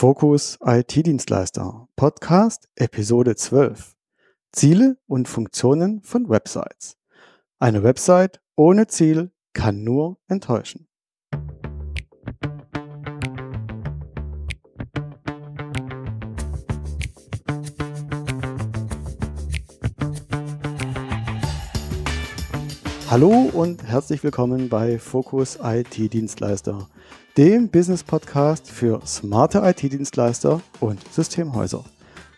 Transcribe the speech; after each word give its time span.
Fokus 0.00 0.58
IT-Dienstleister 0.64 1.86
Podcast 1.94 2.70
Episode 2.74 3.36
12 3.36 3.96
Ziele 4.50 4.96
und 5.06 5.28
Funktionen 5.28 6.00
von 6.00 6.30
Websites. 6.30 6.96
Eine 7.58 7.82
Website 7.82 8.40
ohne 8.56 8.86
Ziel 8.86 9.30
kann 9.52 9.84
nur 9.84 10.16
enttäuschen. 10.26 10.88
Hallo 23.10 23.50
und 23.52 23.82
herzlich 23.82 24.24
willkommen 24.24 24.70
bei 24.70 24.98
Fokus 24.98 25.58
IT-Dienstleister, 25.62 26.88
dem 27.36 27.68
Business-Podcast 27.68 28.70
für 28.70 29.00
smarte 29.06 29.58
IT-Dienstleister 29.58 30.60
und 30.80 31.00
Systemhäuser. 31.12 31.84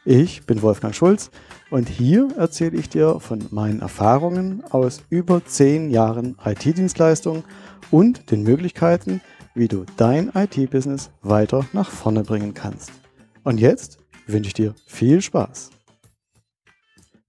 Ich 0.05 0.45
bin 0.45 0.61
Wolfgang 0.61 0.95
Schulz 0.95 1.31
und 1.71 1.89
hier 1.89 2.29
erzähle 2.37 2.77
ich 2.77 2.89
dir 2.89 3.19
von 3.21 3.47
meinen 3.51 3.81
Erfahrungen 3.81 4.63
aus 4.71 5.03
über 5.09 5.45
zehn 5.45 5.91
Jahren 5.91 6.37
IT-Dienstleistung 6.45 7.45
und 7.91 8.31
den 8.31 8.43
Möglichkeiten, 8.43 9.21
wie 9.55 9.69
du 9.69 9.85
dein 9.97 10.31
IT-Business 10.35 11.11
weiter 11.23 11.67
nach 11.73 11.91
vorne 11.91 12.23
bringen 12.23 12.53
kannst. 12.53 12.93
Und 13.45 13.59
jetzt 13.59 13.99
wünsche 14.27 14.49
ich 14.49 14.55
dir 14.55 14.75
viel 14.87 15.23
Spaß. 15.23 15.71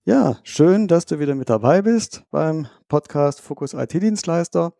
Ja, 0.05 0.37
schön, 0.43 0.89
dass 0.89 1.05
du 1.05 1.19
wieder 1.19 1.35
mit 1.35 1.49
dabei 1.49 1.81
bist 1.81 2.23
beim 2.29 2.67
Podcast 2.89 3.39
Fokus 3.39 3.73
IT-Dienstleister. 3.73 4.73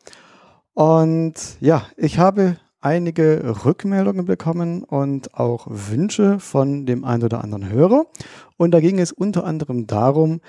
Und 0.74 1.36
ja, 1.62 1.86
ich 1.96 2.18
habe 2.18 2.58
einige 2.84 3.66
Rückmeldungen 3.66 4.26
bekommen 4.26 4.84
und 4.84 5.34
auch 5.36 5.68
Wünsche 5.70 6.40
von 6.40 6.86
dem 6.86 7.04
einen 7.06 7.24
oder 7.24 7.44
anderen 7.44 7.70
Hörer. 7.70 8.06
Und 8.58 8.72
da 8.72 8.80
ging 8.80 9.00
es 9.00 9.12
unter 9.12 9.46
anderem 9.46 9.88
darum, 9.88 10.42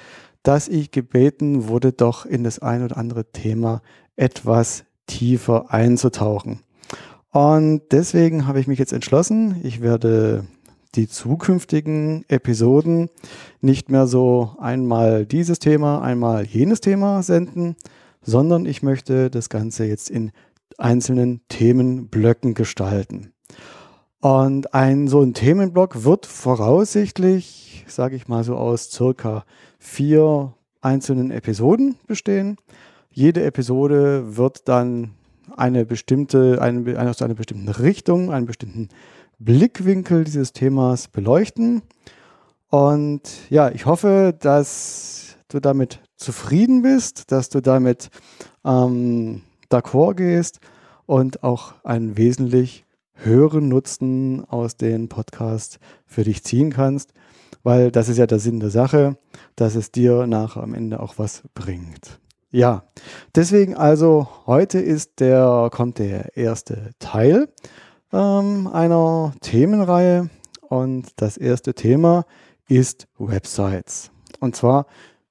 dass 0.43 0.69
ich 0.69 0.91
gebeten 0.91 1.69
wurde, 1.69 1.93
doch 1.93 2.27
in 2.27 2.45
das 2.45 2.59
ein 2.59 2.85
oder 2.85 2.97
andere 2.97 3.25
Thema 3.33 3.83
etwas 4.17 4.85
tiefer 5.07 5.73
einzutauchen. 5.73 6.61
Und 7.31 7.83
deswegen 7.91 8.47
habe 8.47 8.61
ich 8.61 8.67
mich 8.67 8.79
jetzt 8.79 8.93
entschlossen, 8.93 9.61
ich 9.63 9.81
werde 9.81 10.45
die 10.95 11.09
zukünftigen 11.09 12.25
Episoden 12.29 13.09
nicht 13.61 13.91
mehr 13.91 14.07
so 14.07 14.53
einmal 14.59 15.27
dieses 15.27 15.59
Thema, 15.59 16.03
einmal 16.03 16.45
jenes 16.45 16.81
Thema 16.81 17.23
senden, 17.23 17.75
sondern 18.23 18.67
ich 18.67 18.83
möchte 18.83 19.31
das 19.31 19.49
Ganze 19.49 19.85
jetzt 19.85 20.11
in 20.11 20.31
einzelnen 20.79 21.43
Themenblöcken 21.49 22.55
gestalten. 22.55 23.33
Und 24.21 24.73
ein 24.73 25.07
so 25.07 25.21
ein 25.21 25.35
Themenblock 25.35 26.05
wird 26.05 26.27
voraussichtlich, 26.27 27.85
sage 27.89 28.17
ich 28.17 28.27
mal 28.27 28.43
so 28.43 28.57
aus 28.57 28.91
circa 28.91 29.45
vier 29.79 30.55
einzelnen 30.81 31.31
Episoden 31.31 31.97
bestehen. 32.07 32.57
Jede 33.11 33.45
Episode 33.45 34.37
wird 34.37 34.69
dann 34.69 35.11
eine 35.57 35.85
bestimmte, 35.85 36.61
eine, 36.61 36.99
aus 37.09 37.23
einer 37.23 37.35
bestimmten 37.35 37.69
Richtung, 37.69 38.33
einen 38.33 38.47
bestimmten 38.47 38.89
Blickwinkel 39.39 40.25
dieses 40.25 40.53
Themas 40.53 41.09
beleuchten. 41.09 41.83
Und 42.71 43.23
ja, 43.51 43.71
ich 43.71 43.87
hoffe, 43.87 44.35
dass 44.39 45.37
du 45.49 45.61
damit 45.61 46.01
zufrieden 46.17 46.83
bist, 46.83 47.31
dass 47.31 47.51
du 47.51 47.61
damit 47.61 48.09
ähm, 48.65 49.43
d'accord 49.71 50.15
gehst 50.15 50.61
und 51.07 51.43
auch 51.43 51.75
einen 51.85 52.17
wesentlich 52.17 52.85
höheren 53.15 53.69
Nutzen 53.69 54.45
aus 54.49 54.77
den 54.77 55.09
Podcasts 55.09 55.79
für 56.07 56.25
dich 56.25 56.43
ziehen 56.45 56.71
kannst, 56.71 57.13
weil 57.63 57.91
das 57.91 58.09
ist 58.09 58.19
ja 58.19 58.27
der 58.27 58.39
Sinn 58.39 58.61
der 58.61 58.71
Sache, 58.71 59.17
dass 59.57 59.75
es 59.75 59.93
dir 59.93 60.27
nachher 60.27 60.63
am 60.63 60.75
Ende 60.75 61.01
auch 61.01 61.15
was 61.19 61.43
bringt. 61.55 62.19
Ja, 62.51 62.85
deswegen 63.35 63.75
also 63.75 64.29
heute 64.47 64.79
ist 64.79 65.21
der, 65.21 65.71
kommt 65.73 65.99
der 65.99 66.37
erste 66.37 66.93
Teil 67.01 67.49
ähm, 68.13 68.69
einer 68.69 69.35
Themenreihe 69.41 70.31
und 70.61 71.09
das 71.17 71.37
erste 71.37 71.75
Thema 71.75 72.25
ist 72.69 73.09
Websites. 73.19 74.11
Und 74.41 74.55
zwar 74.55 74.87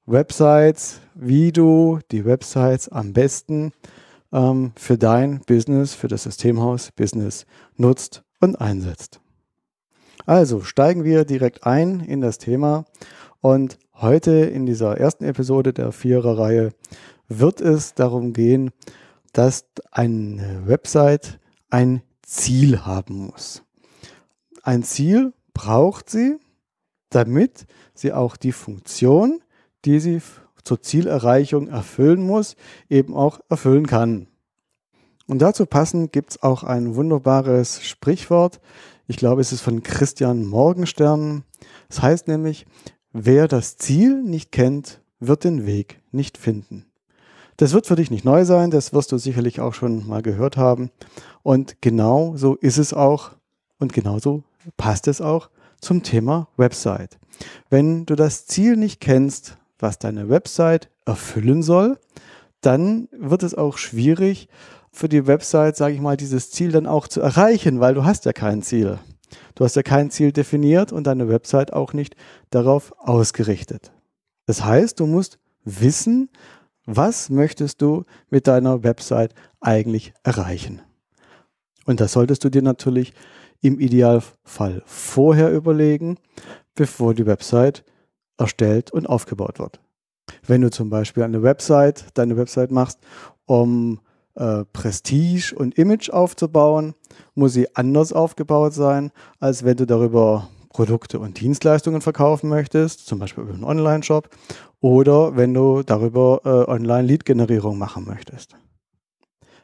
Websites, 0.05 0.99
wie 1.15 1.51
du 1.53 1.99
die 2.11 2.25
Websites 2.25 2.89
am 2.89 3.13
besten 3.13 3.71
ähm, 4.33 4.73
für 4.75 4.97
dein 4.97 5.39
Business, 5.41 5.93
für 5.93 6.09
das 6.09 6.23
Systemhaus 6.23 6.91
Business 6.91 7.45
nutzt 7.77 8.23
und 8.41 8.59
einsetzt. 8.59 9.21
Also 10.25 10.61
steigen 10.61 11.03
wir 11.03 11.23
direkt 11.23 11.65
ein 11.65 11.99
in 12.01 12.19
das 12.21 12.37
Thema 12.37 12.85
und 13.39 13.77
heute 13.93 14.31
in 14.31 14.65
dieser 14.65 14.97
ersten 14.97 15.23
Episode 15.23 15.73
der 15.73 15.91
Vierer-Reihe 15.91 16.71
wird 17.29 17.61
es 17.61 17.93
darum 17.93 18.33
gehen, 18.33 18.71
dass 19.33 19.65
eine 19.91 20.63
Website 20.65 21.39
ein 21.69 22.01
Ziel 22.21 22.85
haben 22.85 23.27
muss. 23.27 23.63
Ein 24.61 24.83
Ziel 24.83 25.33
braucht 25.53 26.09
sie, 26.09 26.37
damit 27.09 27.65
sie 27.93 28.13
auch 28.13 28.37
die 28.37 28.51
Funktion, 28.51 29.41
die 29.85 29.99
sie 29.99 30.21
zur 30.63 30.81
Zielerreichung 30.81 31.67
erfüllen 31.67 32.25
muss, 32.25 32.55
eben 32.89 33.15
auch 33.15 33.39
erfüllen 33.49 33.87
kann. 33.87 34.27
Und 35.27 35.41
dazu 35.41 35.65
passend 35.65 36.11
gibt 36.11 36.31
es 36.31 36.43
auch 36.43 36.63
ein 36.63 36.95
wunderbares 36.95 37.83
Sprichwort. 37.83 38.59
Ich 39.07 39.17
glaube, 39.17 39.41
es 39.41 39.51
ist 39.51 39.61
von 39.61 39.83
Christian 39.83 40.45
Morgenstern. 40.45 41.43
Es 41.89 42.01
heißt 42.01 42.27
nämlich, 42.27 42.65
wer 43.11 43.47
das 43.47 43.77
Ziel 43.77 44.21
nicht 44.21 44.51
kennt, 44.51 45.01
wird 45.19 45.43
den 45.43 45.65
Weg 45.65 46.01
nicht 46.11 46.37
finden. 46.37 46.85
Das 47.57 47.73
wird 47.73 47.87
für 47.87 47.95
dich 47.95 48.09
nicht 48.09 48.25
neu 48.25 48.45
sein, 48.45 48.71
das 48.71 48.93
wirst 48.93 49.11
du 49.11 49.17
sicherlich 49.17 49.61
auch 49.61 49.73
schon 49.73 50.07
mal 50.07 50.21
gehört 50.21 50.57
haben. 50.57 50.89
Und 51.43 51.81
genau 51.81 52.35
so 52.35 52.55
ist 52.55 52.77
es 52.77 52.93
auch 52.93 53.31
und 53.79 53.93
genauso 53.93 54.43
passt 54.75 55.07
es 55.07 55.21
auch 55.21 55.49
zum 55.79 56.03
Thema 56.03 56.47
Website. 56.57 57.19
Wenn 57.69 58.05
du 58.05 58.15
das 58.15 58.45
Ziel 58.47 58.75
nicht 58.75 58.99
kennst, 58.99 59.57
was 59.79 59.99
deine 59.99 60.29
Website 60.29 60.89
erfüllen 61.05 61.63
soll, 61.63 61.99
dann 62.61 63.09
wird 63.11 63.43
es 63.43 63.55
auch 63.55 63.77
schwierig 63.77 64.47
für 64.91 65.09
die 65.09 65.27
Website, 65.27 65.75
sage 65.75 65.95
ich 65.95 66.01
mal, 66.01 66.17
dieses 66.17 66.51
Ziel 66.51 66.71
dann 66.71 66.87
auch 66.87 67.07
zu 67.07 67.19
erreichen, 67.21 67.79
weil 67.79 67.93
du 67.93 68.05
hast 68.05 68.25
ja 68.25 68.33
kein 68.33 68.61
Ziel. 68.61 68.99
Du 69.55 69.65
hast 69.65 69.75
ja 69.75 69.83
kein 69.83 70.11
Ziel 70.11 70.31
definiert 70.31 70.91
und 70.91 71.07
deine 71.07 71.27
Website 71.27 71.73
auch 71.73 71.93
nicht 71.93 72.15
darauf 72.51 72.93
ausgerichtet. 72.99 73.91
Das 74.45 74.63
heißt, 74.63 74.99
du 74.99 75.05
musst 75.05 75.39
wissen, 75.63 76.29
was 76.85 77.29
möchtest 77.29 77.81
du 77.81 78.03
mit 78.29 78.47
deiner 78.47 78.83
Website 78.83 79.33
eigentlich 79.61 80.13
erreichen? 80.23 80.81
Und 81.85 81.99
das 81.99 82.13
solltest 82.13 82.43
du 82.43 82.49
dir 82.49 82.61
natürlich 82.61 83.13
im 83.61 83.79
Idealfall 83.79 84.83
vorher 84.85 85.51
überlegen, 85.51 86.17
bevor 86.75 87.13
die 87.13 87.25
Website 87.25 87.83
erstellt 88.37 88.91
und 88.91 89.07
aufgebaut 89.07 89.59
wird. 89.59 89.79
Wenn 90.45 90.61
du 90.61 90.71
zum 90.71 90.89
Beispiel 90.89 91.23
eine 91.23 91.43
Website, 91.43 92.05
deine 92.13 92.37
Website 92.37 92.71
machst, 92.71 92.99
um 93.45 93.99
äh, 94.35 94.63
Prestige 94.73 95.53
und 95.55 95.77
Image 95.77 96.09
aufzubauen, 96.09 96.95
muss 97.35 97.53
sie 97.53 97.75
anders 97.75 98.13
aufgebaut 98.13 98.73
sein, 98.73 99.11
als 99.39 99.63
wenn 99.63 99.77
du 99.77 99.85
darüber 99.85 100.49
Produkte 100.69 101.19
und 101.19 101.39
Dienstleistungen 101.39 102.01
verkaufen 102.01 102.49
möchtest, 102.49 103.05
zum 103.05 103.19
Beispiel 103.19 103.43
über 103.43 103.53
einen 103.53 103.63
Online-Shop, 103.63 104.29
oder 104.79 105.37
wenn 105.37 105.53
du 105.53 105.83
darüber 105.83 106.41
äh, 106.43 106.71
Online-Lead-Generierung 106.71 107.77
machen 107.77 108.05
möchtest. 108.05 108.55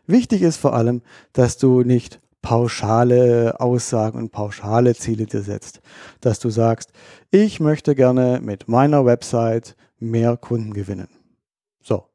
Wichtig 0.06 0.44
ist 0.44 0.58
vor 0.58 0.74
allem, 0.74 1.02
dass 1.34 1.58
du 1.58 1.82
nicht 1.82 2.22
pauschale 2.42 3.60
Aussagen 3.60 4.18
und 4.18 4.32
pauschale 4.32 4.96
Ziele 4.96 5.26
dir 5.26 5.42
setzt. 5.42 5.82
Dass 6.22 6.40
du 6.40 6.50
sagst, 6.50 6.92
ich 7.32 7.60
möchte 7.60 7.96
gerne 7.96 8.40
mit 8.42 8.68
meiner 8.68 9.06
Website 9.06 9.76
mehr 10.00 10.38
Kunden 10.38 10.74
gewinnen. 10.74 11.10
So. 11.82 12.06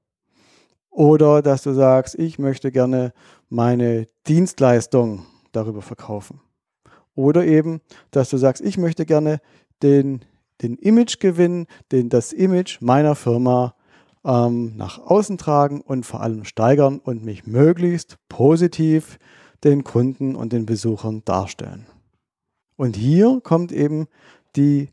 Oder 0.90 1.42
dass 1.42 1.62
du 1.62 1.72
sagst, 1.72 2.14
ich 2.18 2.38
möchte 2.38 2.72
gerne 2.72 3.12
meine 3.48 4.08
Dienstleistung 4.26 5.26
darüber 5.52 5.82
verkaufen. 5.82 6.40
Oder 7.14 7.44
eben, 7.44 7.80
dass 8.10 8.30
du 8.30 8.36
sagst, 8.38 8.62
ich 8.62 8.78
möchte 8.78 9.06
gerne 9.06 9.40
den, 9.82 10.24
den 10.62 10.76
Image 10.76 11.20
gewinnen, 11.20 11.66
den, 11.92 12.08
das 12.08 12.32
Image 12.32 12.80
meiner 12.80 13.14
Firma 13.14 13.74
ähm, 14.24 14.76
nach 14.76 14.98
außen 14.98 15.38
tragen 15.38 15.80
und 15.80 16.04
vor 16.06 16.22
allem 16.22 16.44
steigern 16.44 16.98
und 16.98 17.24
mich 17.24 17.46
möglichst 17.46 18.18
positiv 18.28 19.18
den 19.64 19.84
Kunden 19.84 20.36
und 20.36 20.52
den 20.52 20.66
Besuchern 20.66 21.22
darstellen. 21.24 21.86
Und 22.76 22.96
hier 22.96 23.40
kommt 23.42 23.72
eben 23.72 24.06
die 24.56 24.90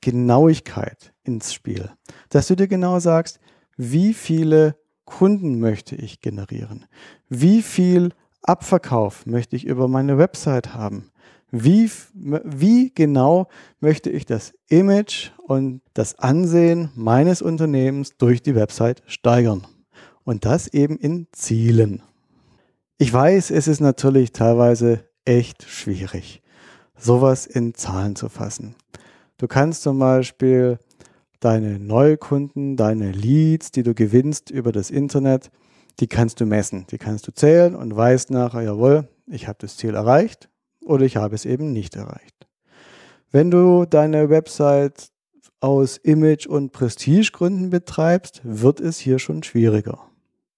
Genauigkeit 0.00 1.12
ins 1.24 1.52
Spiel, 1.52 1.90
dass 2.28 2.48
du 2.48 2.56
dir 2.56 2.68
genau 2.68 3.00
sagst, 3.00 3.40
wie 3.76 4.14
viele 4.14 4.76
Kunden 5.04 5.58
möchte 5.58 5.96
ich 5.96 6.20
generieren, 6.20 6.86
wie 7.28 7.62
viel 7.62 8.10
Abverkauf 8.42 9.26
möchte 9.26 9.56
ich 9.56 9.64
über 9.64 9.88
meine 9.88 10.18
Website 10.18 10.74
haben, 10.74 11.10
Wie, 11.52 11.90
wie 12.14 12.92
genau 12.94 13.48
möchte 13.80 14.08
ich 14.08 14.24
das 14.24 14.54
Image 14.68 15.30
und 15.38 15.82
das 15.94 16.16
Ansehen 16.18 16.90
meines 16.94 17.42
Unternehmens 17.42 18.16
durch 18.16 18.40
die 18.40 18.54
Website 18.54 19.02
steigern? 19.06 19.66
Und 20.22 20.44
das 20.44 20.68
eben 20.68 20.96
in 20.96 21.26
Zielen. 21.32 22.02
Ich 23.02 23.10
weiß, 23.10 23.50
es 23.50 23.66
ist 23.66 23.80
natürlich 23.80 24.32
teilweise 24.32 25.08
echt 25.24 25.62
schwierig, 25.62 26.42
sowas 26.98 27.46
in 27.46 27.72
Zahlen 27.72 28.14
zu 28.14 28.28
fassen. 28.28 28.74
Du 29.38 29.48
kannst 29.48 29.84
zum 29.84 29.98
Beispiel 29.98 30.78
deine 31.40 31.78
Neukunden, 31.78 32.76
deine 32.76 33.10
Leads, 33.10 33.72
die 33.72 33.84
du 33.84 33.94
gewinnst 33.94 34.50
über 34.50 34.70
das 34.70 34.90
Internet, 34.90 35.50
die 35.98 36.08
kannst 36.08 36.42
du 36.42 36.44
messen, 36.44 36.86
die 36.90 36.98
kannst 36.98 37.26
du 37.26 37.32
zählen 37.32 37.74
und 37.74 37.96
weißt 37.96 38.32
nachher, 38.32 38.60
jawohl, 38.60 39.08
ich 39.26 39.48
habe 39.48 39.56
das 39.62 39.78
Ziel 39.78 39.94
erreicht 39.94 40.50
oder 40.84 41.06
ich 41.06 41.16
habe 41.16 41.34
es 41.34 41.46
eben 41.46 41.72
nicht 41.72 41.96
erreicht. 41.96 42.48
Wenn 43.30 43.50
du 43.50 43.86
deine 43.86 44.28
Website 44.28 45.08
aus 45.60 45.96
Image- 45.96 46.46
und 46.46 46.72
Prestigegründen 46.72 47.70
betreibst, 47.70 48.42
wird 48.44 48.78
es 48.78 48.98
hier 48.98 49.18
schon 49.18 49.42
schwieriger. 49.42 50.09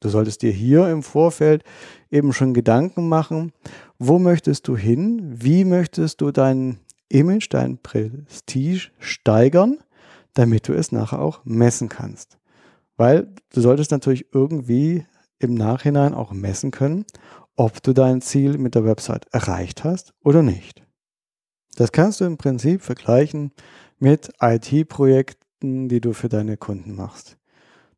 Du 0.02 0.08
solltest 0.08 0.42
dir 0.42 0.50
hier 0.50 0.88
im 0.88 1.04
Vorfeld 1.04 1.62
eben 2.10 2.32
schon 2.32 2.54
Gedanken 2.54 3.08
machen, 3.08 3.52
wo 4.00 4.18
möchtest 4.18 4.66
du 4.66 4.76
hin, 4.76 5.20
wie 5.22 5.64
möchtest 5.64 6.20
du 6.20 6.32
dein 6.32 6.80
Image, 7.08 7.46
dein 7.50 7.78
Prestige 7.78 8.90
steigern, 8.98 9.78
damit 10.34 10.66
du 10.66 10.72
es 10.72 10.90
nachher 10.90 11.20
auch 11.20 11.44
messen 11.44 11.88
kannst. 11.88 12.36
Weil 12.96 13.32
du 13.54 13.60
solltest 13.60 13.92
natürlich 13.92 14.26
irgendwie 14.34 15.06
im 15.38 15.54
Nachhinein 15.54 16.14
auch 16.14 16.32
messen 16.32 16.72
können, 16.72 17.04
ob 17.54 17.80
du 17.80 17.92
dein 17.92 18.20
Ziel 18.22 18.58
mit 18.58 18.74
der 18.74 18.84
Website 18.84 19.26
erreicht 19.30 19.84
hast 19.84 20.14
oder 20.24 20.42
nicht. 20.42 20.82
Das 21.76 21.92
kannst 21.92 22.20
du 22.20 22.24
im 22.24 22.38
Prinzip 22.38 22.82
vergleichen 22.82 23.52
mit 24.00 24.32
IT-Projekten, 24.40 25.88
die 25.88 26.00
du 26.00 26.12
für 26.12 26.28
deine 26.28 26.56
Kunden 26.56 26.96
machst. 26.96 27.36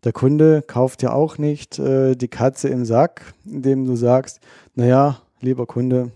Der 0.04 0.12
Kunde 0.12 0.62
kauft 0.62 1.02
ja 1.02 1.12
auch 1.12 1.38
nicht 1.38 1.78
äh, 1.78 2.14
die 2.14 2.28
Katze 2.28 2.68
im 2.68 2.84
Sack, 2.84 3.32
indem 3.46 3.86
du 3.86 3.96
sagst, 3.96 4.40
naja, 4.74 5.18
lieber 5.40 5.66
Kunde, 5.66 6.10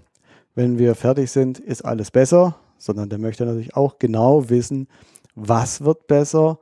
wenn 0.54 0.78
wir 0.78 0.94
fertig 0.94 1.30
sind, 1.30 1.58
ist 1.58 1.84
alles 1.84 2.10
besser, 2.10 2.56
sondern 2.76 3.08
der 3.08 3.18
möchte 3.18 3.46
natürlich 3.46 3.74
auch 3.74 3.98
genau 3.98 4.50
wissen, 4.50 4.88
was 5.34 5.82
wird 5.82 6.06
besser, 6.06 6.58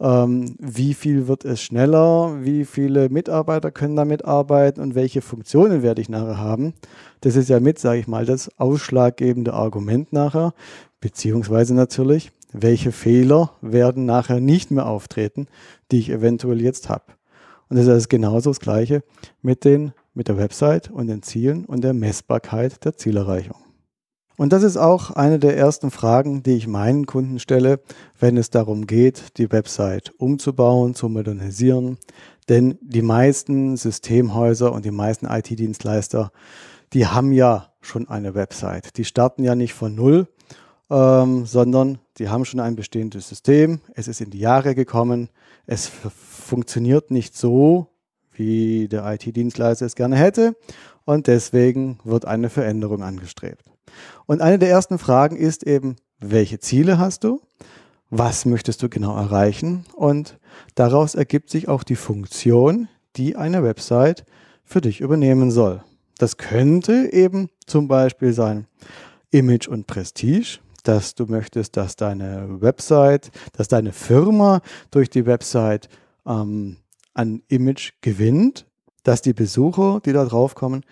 ähm, 0.00 0.56
wie 0.58 0.94
viel 0.94 1.28
wird 1.28 1.44
es 1.44 1.60
schneller, 1.60 2.42
wie 2.42 2.64
viele 2.64 3.10
Mitarbeiter 3.10 3.70
können 3.70 3.96
damit 3.96 4.24
arbeiten 4.24 4.80
und 4.80 4.94
welche 4.94 5.20
Funktionen 5.20 5.82
werde 5.82 6.00
ich 6.00 6.08
nachher 6.08 6.38
haben. 6.38 6.72
Das 7.20 7.36
ist 7.36 7.50
ja 7.50 7.60
mit, 7.60 7.78
sage 7.78 8.00
ich 8.00 8.08
mal, 8.08 8.24
das 8.24 8.50
ausschlaggebende 8.58 9.52
Argument 9.52 10.14
nachher, 10.14 10.54
beziehungsweise 11.00 11.74
natürlich, 11.74 12.32
welche 12.52 12.92
Fehler 12.92 13.52
werden 13.60 14.04
nachher 14.04 14.40
nicht 14.40 14.70
mehr 14.70 14.86
auftreten, 14.86 15.46
die 15.90 15.98
ich 15.98 16.10
eventuell 16.10 16.60
jetzt 16.60 16.88
habe. 16.88 17.04
Und 17.68 17.76
das 17.76 17.86
ist 17.86 18.08
genauso 18.08 18.50
das 18.50 18.60
Gleiche 18.60 19.02
mit, 19.42 19.64
den, 19.64 19.92
mit 20.14 20.28
der 20.28 20.36
Website 20.36 20.90
und 20.90 21.06
den 21.06 21.22
Zielen 21.22 21.64
und 21.64 21.82
der 21.82 21.94
Messbarkeit 21.94 22.84
der 22.84 22.96
Zielerreichung. 22.96 23.56
Und 24.36 24.54
das 24.54 24.62
ist 24.62 24.78
auch 24.78 25.10
eine 25.10 25.38
der 25.38 25.56
ersten 25.56 25.90
Fragen, 25.90 26.42
die 26.42 26.56
ich 26.56 26.66
meinen 26.66 27.04
Kunden 27.04 27.38
stelle, 27.38 27.80
wenn 28.18 28.38
es 28.38 28.48
darum 28.48 28.86
geht, 28.86 29.36
die 29.36 29.52
Website 29.52 30.12
umzubauen, 30.16 30.94
zu 30.94 31.10
modernisieren. 31.10 31.98
Denn 32.48 32.78
die 32.80 33.02
meisten 33.02 33.76
Systemhäuser 33.76 34.72
und 34.72 34.86
die 34.86 34.90
meisten 34.90 35.26
IT-Dienstleister, 35.26 36.32
die 36.94 37.06
haben 37.06 37.32
ja 37.32 37.74
schon 37.82 38.08
eine 38.08 38.34
Website. 38.34 38.96
Die 38.96 39.04
starten 39.04 39.44
ja 39.44 39.54
nicht 39.54 39.74
von 39.74 39.94
Null, 39.94 40.26
ähm, 40.90 41.44
sondern 41.44 41.98
die 42.20 42.28
haben 42.28 42.44
schon 42.44 42.60
ein 42.60 42.76
bestehendes 42.76 43.28
System. 43.28 43.80
Es 43.94 44.06
ist 44.06 44.20
in 44.20 44.30
die 44.30 44.38
Jahre 44.38 44.74
gekommen. 44.74 45.30
Es 45.66 45.90
funktioniert 45.90 47.10
nicht 47.10 47.34
so, 47.34 47.88
wie 48.32 48.88
der 48.88 49.10
IT-Dienstleister 49.10 49.86
es 49.86 49.96
gerne 49.96 50.16
hätte. 50.16 50.54
Und 51.06 51.26
deswegen 51.26 51.98
wird 52.04 52.26
eine 52.26 52.50
Veränderung 52.50 53.02
angestrebt. 53.02 53.64
Und 54.26 54.42
eine 54.42 54.58
der 54.58 54.68
ersten 54.68 54.98
Fragen 54.98 55.36
ist 55.36 55.66
eben, 55.66 55.96
welche 56.18 56.60
Ziele 56.60 56.98
hast 56.98 57.24
du? 57.24 57.40
Was 58.10 58.44
möchtest 58.44 58.82
du 58.82 58.90
genau 58.90 59.16
erreichen? 59.16 59.86
Und 59.94 60.38
daraus 60.74 61.14
ergibt 61.14 61.48
sich 61.48 61.68
auch 61.68 61.84
die 61.84 61.96
Funktion, 61.96 62.88
die 63.16 63.36
eine 63.36 63.62
Website 63.64 64.26
für 64.62 64.82
dich 64.82 65.00
übernehmen 65.00 65.50
soll. 65.50 65.82
Das 66.18 66.36
könnte 66.36 67.08
eben 67.12 67.48
zum 67.66 67.88
Beispiel 67.88 68.34
sein 68.34 68.66
Image 69.30 69.68
und 69.68 69.86
Prestige, 69.86 70.58
dass 70.88 71.14
du 71.14 71.26
möchtest, 71.26 71.76
dass 71.76 71.96
deine 71.96 72.60
Website, 72.60 73.30
dass 73.52 73.68
deine 73.68 73.92
Firma 73.92 74.60
durch 74.90 75.10
die 75.10 75.26
Website 75.26 75.88
ähm, 76.26 76.76
an 77.14 77.42
Image 77.48 77.92
gewinnt, 78.00 78.66
dass 79.02 79.22
die 79.22 79.32
Besucher, 79.32 80.00
die 80.04 80.12
da 80.12 80.24
drauf 80.24 80.54
kommen, 80.54 80.84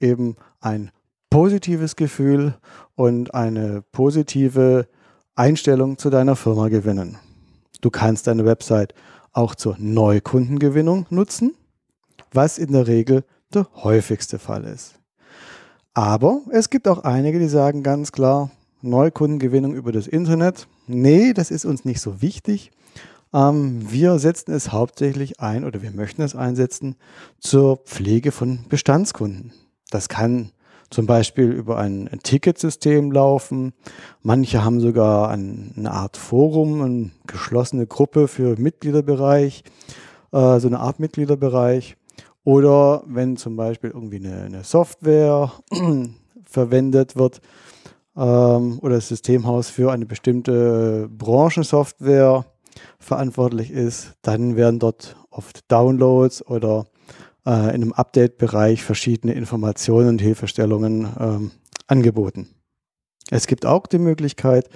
eben 0.00 0.36
ein 0.60 0.90
positives 1.30 1.96
Gefühl 1.96 2.54
und 2.94 3.34
eine 3.34 3.82
positive 3.92 4.88
Einstellung 5.34 5.98
zu 5.98 6.10
deiner 6.10 6.36
Firma 6.36 6.68
gewinnen. 6.68 7.18
Du 7.80 7.90
kannst 7.90 8.26
deine 8.26 8.44
Website 8.44 8.94
auch 9.32 9.54
zur 9.54 9.76
Neukundengewinnung 9.78 11.06
nutzen, 11.10 11.54
was 12.32 12.58
in 12.58 12.72
der 12.72 12.86
Regel 12.86 13.24
der 13.52 13.66
häufigste 13.74 14.38
Fall 14.38 14.64
ist. 14.64 14.94
Aber 15.92 16.40
es 16.50 16.70
gibt 16.70 16.88
auch 16.88 17.04
einige, 17.04 17.38
die 17.38 17.48
sagen 17.48 17.82
ganz 17.82 18.12
klar, 18.12 18.50
Neukundengewinnung 18.82 19.74
über 19.74 19.92
das 19.92 20.06
Internet, 20.06 20.68
nee, 20.86 21.32
das 21.32 21.50
ist 21.50 21.64
uns 21.64 21.84
nicht 21.84 22.00
so 22.00 22.20
wichtig. 22.22 22.70
Ähm, 23.32 23.90
wir 23.90 24.18
setzen 24.18 24.52
es 24.52 24.72
hauptsächlich 24.72 25.40
ein 25.40 25.64
oder 25.64 25.82
wir 25.82 25.90
möchten 25.90 26.22
es 26.22 26.34
einsetzen 26.34 26.96
zur 27.38 27.78
Pflege 27.78 28.32
von 28.32 28.60
Bestandskunden. 28.68 29.52
Das 29.90 30.08
kann 30.08 30.52
zum 30.90 31.06
Beispiel 31.06 31.50
über 31.50 31.78
ein, 31.78 32.08
Ticketsystem 32.22 33.10
laufen. 33.10 33.72
Manche 34.22 34.64
haben 34.64 34.80
sogar 34.80 35.30
ein, 35.30 35.72
eine 35.76 35.90
Art 35.90 36.16
Forum, 36.16 36.82
eine 36.82 37.10
geschlossene 37.26 37.86
Gruppe 37.86 38.28
für 38.28 38.58
Mitgliederbereich, 38.58 39.64
äh, 40.32 40.60
so 40.60 40.68
eine 40.68 40.80
Art 40.80 41.00
Mitgliederbereich. 41.00 41.96
Oder 42.44 43.02
wenn 43.06 43.36
zum 43.36 43.56
Beispiel 43.56 43.90
irgendwie 43.90 44.16
eine, 44.16 44.42
eine 44.42 44.64
Software 44.64 45.52
verwendet 46.44 47.16
wird 47.16 47.40
ähm, 48.16 48.78
oder 48.80 48.96
das 48.96 49.08
Systemhaus 49.08 49.68
für 49.68 49.92
eine 49.92 50.06
bestimmte 50.06 51.08
Branchensoftware 51.10 52.46
verantwortlich 52.98 53.70
ist, 53.70 54.14
dann 54.22 54.56
werden 54.56 54.78
dort 54.78 55.16
oft 55.30 55.70
Downloads 55.70 56.46
oder 56.46 56.86
äh, 57.46 57.50
in 57.50 57.82
einem 57.82 57.92
Update-Bereich 57.92 58.82
verschiedene 58.82 59.34
Informationen 59.34 60.08
und 60.08 60.20
Hilfestellungen 60.20 61.08
ähm, 61.18 61.50
angeboten. 61.86 62.48
Es 63.30 63.46
gibt 63.46 63.66
auch 63.66 63.86
die 63.86 63.98
Möglichkeit, 63.98 64.68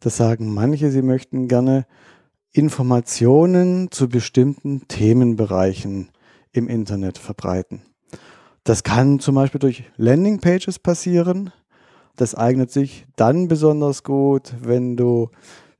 das 0.00 0.16
sagen 0.16 0.52
manche, 0.52 0.90
sie 0.90 1.02
möchten 1.02 1.48
gerne 1.48 1.86
Informationen 2.52 3.90
zu 3.90 4.08
bestimmten 4.08 4.86
Themenbereichen 4.86 6.10
im 6.52 6.68
Internet 6.68 7.18
verbreiten. 7.18 7.82
Das 8.62 8.82
kann 8.82 9.18
zum 9.18 9.34
Beispiel 9.34 9.58
durch 9.58 9.84
Landingpages 9.96 10.78
passieren. 10.78 11.52
Das 12.16 12.34
eignet 12.34 12.70
sich 12.70 13.06
dann 13.16 13.48
besonders 13.48 14.02
gut, 14.04 14.54
wenn 14.62 14.96
du 14.96 15.30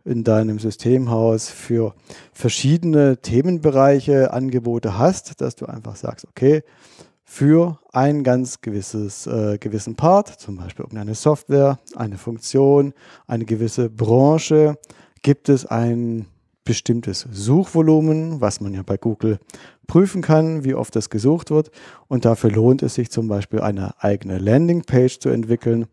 in 0.04 0.24
deinem 0.24 0.58
Systemhaus 0.58 1.48
für 1.48 1.94
verschiedene 2.32 3.18
Themenbereiche 3.18 4.32
Angebote 4.32 4.98
hast, 4.98 5.40
dass 5.40 5.56
du 5.56 5.66
einfach 5.66 5.96
sagst, 5.96 6.26
okay, 6.28 6.62
für 7.24 7.78
ein 7.92 8.22
ganz 8.22 8.60
gewisses 8.60 9.26
äh, 9.26 9.56
gewissen 9.58 9.96
Part, 9.96 10.28
zum 10.28 10.56
Beispiel 10.56 10.84
irgendeine 10.84 11.14
Software, 11.14 11.78
eine 11.96 12.18
Funktion, 12.18 12.92
eine 13.26 13.46
gewisse 13.46 13.88
Branche, 13.88 14.78
gibt 15.22 15.48
es 15.48 15.64
ein 15.64 16.26
bestimmtes 16.64 17.26
Suchvolumen, 17.30 18.40
was 18.40 18.60
man 18.60 18.74
ja 18.74 18.82
bei 18.82 18.96
Google 18.96 19.38
prüfen 19.86 20.22
kann, 20.22 20.64
wie 20.64 20.74
oft 20.74 20.96
das 20.96 21.10
gesucht 21.10 21.50
wird. 21.50 21.70
Und 22.08 22.24
dafür 22.24 22.50
lohnt 22.50 22.82
es 22.82 22.94
sich 22.94 23.10
zum 23.10 23.28
Beispiel 23.28 23.60
eine 23.60 24.02
eigene 24.02 24.38
Landingpage 24.38 25.18
zu 25.18 25.28
entwickeln, 25.28 25.86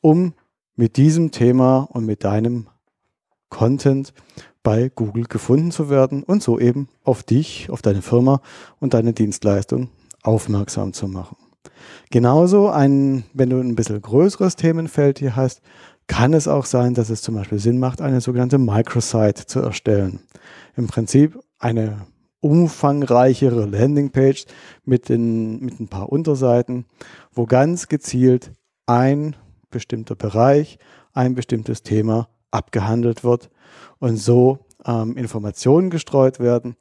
um 0.00 0.34
mit 0.76 0.96
diesem 0.96 1.30
Thema 1.30 1.88
und 1.90 2.06
mit 2.06 2.24
deinem 2.24 2.66
Content 3.48 4.12
bei 4.62 4.90
Google 4.94 5.24
gefunden 5.24 5.70
zu 5.70 5.88
werden 5.88 6.22
und 6.22 6.42
so 6.42 6.58
eben 6.58 6.88
auf 7.04 7.22
dich, 7.22 7.70
auf 7.70 7.82
deine 7.82 8.02
Firma 8.02 8.42
und 8.80 8.94
deine 8.94 9.12
Dienstleistung 9.12 9.88
aufmerksam 10.22 10.92
zu 10.92 11.08
machen. 11.08 11.36
Genauso, 12.10 12.68
ein, 12.68 13.24
wenn 13.34 13.50
du 13.50 13.58
ein 13.58 13.74
bisschen 13.74 14.00
größeres 14.00 14.56
Themenfeld 14.56 15.18
hier 15.18 15.36
hast, 15.36 15.60
kann 16.08 16.32
es 16.32 16.48
auch 16.48 16.64
sein, 16.64 16.94
dass 16.94 17.10
es 17.10 17.22
zum 17.22 17.36
Beispiel 17.36 17.58
Sinn 17.58 17.78
macht, 17.78 18.00
eine 18.00 18.20
sogenannte 18.20 18.58
Microsite 18.58 19.46
zu 19.46 19.60
erstellen. 19.60 20.20
Im 20.76 20.88
Prinzip 20.88 21.38
eine 21.58 22.06
umfangreichere 22.40 23.66
Landingpage 23.66 24.46
mit, 24.84 25.08
den, 25.08 25.60
mit 25.60 25.78
ein 25.78 25.88
paar 25.88 26.10
Unterseiten, 26.10 26.86
wo 27.32 27.46
ganz 27.46 27.88
gezielt 27.88 28.52
ein 28.86 29.36
bestimmter 29.70 30.14
Bereich, 30.14 30.78
ein 31.12 31.34
bestimmtes 31.34 31.82
Thema 31.82 32.28
abgehandelt 32.50 33.22
wird 33.22 33.50
und 33.98 34.16
so 34.16 34.60
ähm, 34.86 35.16
Informationen 35.16 35.90
gestreut 35.90 36.40
werden, 36.40 36.76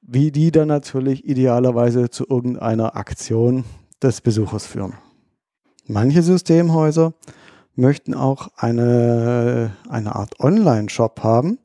wie 0.00 0.32
die 0.32 0.50
dann 0.50 0.68
natürlich 0.68 1.26
idealerweise 1.28 2.10
zu 2.10 2.26
irgendeiner 2.28 2.96
Aktion 2.96 3.64
des 4.02 4.20
Besuchers 4.20 4.66
führen. 4.66 4.94
Manche 5.86 6.22
Systemhäuser 6.22 7.12
möchten 7.78 8.14
auch 8.14 8.48
eine, 8.56 9.72
eine 9.88 10.14
Art 10.16 10.40
Online-Shop 10.40 11.22
haben, 11.22 11.58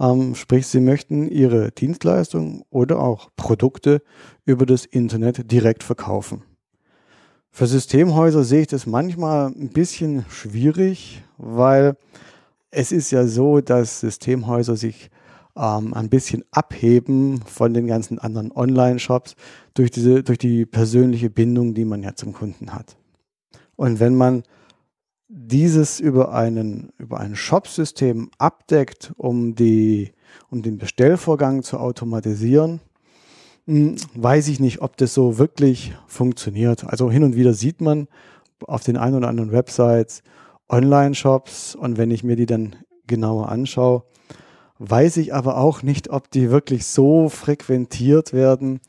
ähm, 0.00 0.34
sprich 0.34 0.66
sie 0.66 0.80
möchten 0.80 1.28
ihre 1.28 1.70
Dienstleistungen 1.70 2.64
oder 2.70 2.98
auch 2.98 3.30
Produkte 3.36 4.02
über 4.44 4.66
das 4.66 4.84
Internet 4.84 5.52
direkt 5.52 5.82
verkaufen. 5.82 6.42
Für 7.50 7.66
Systemhäuser 7.66 8.44
sehe 8.44 8.62
ich 8.62 8.68
das 8.68 8.86
manchmal 8.86 9.48
ein 9.48 9.68
bisschen 9.68 10.24
schwierig, 10.30 11.22
weil 11.36 11.96
es 12.70 12.90
ist 12.90 13.10
ja 13.10 13.26
so, 13.26 13.60
dass 13.60 14.00
Systemhäuser 14.00 14.74
sich 14.76 15.10
ähm, 15.54 15.92
ein 15.92 16.08
bisschen 16.08 16.44
abheben 16.50 17.42
von 17.42 17.74
den 17.74 17.86
ganzen 17.86 18.18
anderen 18.18 18.52
Online-Shops 18.52 19.36
durch, 19.74 19.90
durch 19.90 20.38
die 20.38 20.64
persönliche 20.64 21.28
Bindung, 21.28 21.74
die 21.74 21.84
man 21.84 22.02
ja 22.02 22.14
zum 22.14 22.32
Kunden 22.32 22.72
hat. 22.72 22.96
Und 23.76 24.00
wenn 24.00 24.14
man 24.14 24.44
dieses 25.34 25.98
über 25.98 26.34
einen, 26.34 26.92
über 26.98 27.18
ein 27.18 27.34
Shop-System 27.34 28.30
abdeckt, 28.36 29.14
um, 29.16 29.54
die, 29.54 30.12
um 30.50 30.60
den 30.60 30.76
Bestellvorgang 30.76 31.62
zu 31.62 31.78
automatisieren, 31.78 32.80
hm, 33.66 33.96
weiß 34.14 34.48
ich 34.48 34.60
nicht, 34.60 34.82
ob 34.82 34.98
das 34.98 35.14
so 35.14 35.38
wirklich 35.38 35.94
funktioniert. 36.06 36.84
Also 36.84 37.10
hin 37.10 37.24
und 37.24 37.34
wieder 37.34 37.54
sieht 37.54 37.80
man 37.80 38.08
auf 38.66 38.84
den 38.84 38.98
ein 38.98 39.14
oder 39.14 39.28
anderen 39.28 39.52
Websites 39.52 40.22
Online-Shops 40.68 41.76
und 41.76 41.96
wenn 41.96 42.10
ich 42.10 42.22
mir 42.22 42.36
die 42.36 42.46
dann 42.46 42.76
genauer 43.06 43.48
anschaue, 43.48 44.04
weiß 44.78 45.16
ich 45.16 45.32
aber 45.32 45.56
auch 45.56 45.82
nicht, 45.82 46.10
ob 46.10 46.30
die 46.30 46.50
wirklich 46.50 46.84
so 46.84 47.30
frequentiert 47.30 48.34
werden, 48.34 48.80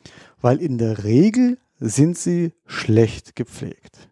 weil 0.41 0.57
in 0.57 0.77
der 0.77 1.05
Regel 1.05 1.57
sind 1.79 2.17
sie 2.17 2.51
schlecht 2.65 3.37
gepflegt 3.37 4.09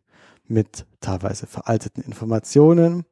mit 0.51 0.85
teilweise 0.99 1.47
veralteten 1.47 2.03
Informationen 2.03 3.05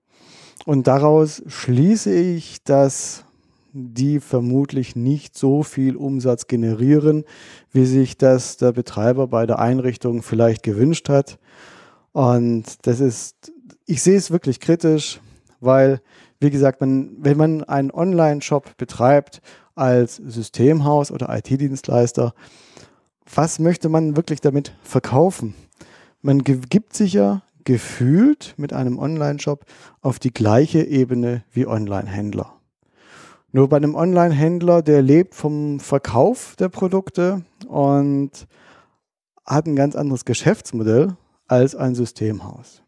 und 0.66 0.88
daraus 0.88 1.42
schließe 1.48 2.14
ich, 2.14 2.64
dass 2.64 3.24
die 3.72 4.20
vermutlich 4.20 4.96
nicht 4.96 5.38
so 5.38 5.64
viel 5.64 5.96
Umsatz 5.96 6.48
generieren, 6.48 7.24
wie 7.72 7.86
sich 7.86 8.18
das 8.18 8.58
der 8.58 8.72
Betreiber 8.72 9.28
bei 9.28 9.46
der 9.46 9.60
Einrichtung 9.60 10.22
vielleicht 10.22 10.64
gewünscht 10.64 11.08
hat. 11.08 11.38
Und 12.12 12.88
das 12.88 13.00
ist, 13.00 13.52
ich 13.86 14.02
sehe 14.02 14.18
es 14.18 14.32
wirklich 14.32 14.60
kritisch, 14.60 15.20
weil, 15.60 16.02
wie 16.40 16.50
gesagt, 16.50 16.82
man, 16.82 17.12
wenn 17.20 17.38
man 17.38 17.64
einen 17.64 17.92
Online-Shop 17.92 18.76
betreibt 18.78 19.42
als 19.76 20.16
Systemhaus 20.16 21.12
oder 21.12 21.30
IT-Dienstleister, 21.36 22.34
was 23.34 23.60
möchte 23.60 23.88
man 23.88 24.18
wirklich 24.18 24.42
damit 24.42 24.74
verkaufen? 24.82 25.54
Man 26.22 26.44
gibt 26.44 26.94
sich 26.94 27.14
ja 27.14 27.44
gefühlt 27.64 28.56
mit 28.58 28.74
einem 28.74 29.00
Online-Shop 29.00 29.66
auf 30.02 30.20
die 30.20 30.34
gleiche 30.34 30.84
Ebene 30.84 31.44
wie 31.52 31.66
Online-Händler. 31.66 32.54
Nur 33.52 33.70
bei 33.70 33.78
einem 33.78 33.96
Online-Händler, 33.96 34.82
der 34.82 35.02
lebt 35.02 35.34
vom 35.34 35.80
Verkauf 35.80 36.56
der 36.58 36.70
Produkte 36.70 37.44
und 37.68 38.48
hat 39.46 39.66
ein 39.66 39.76
ganz 39.76 39.96
anderes 39.96 40.26
Geschäftsmodell 40.26 41.16
als 41.48 41.76
ein 41.76 41.96
Systemhaus. 41.96 42.84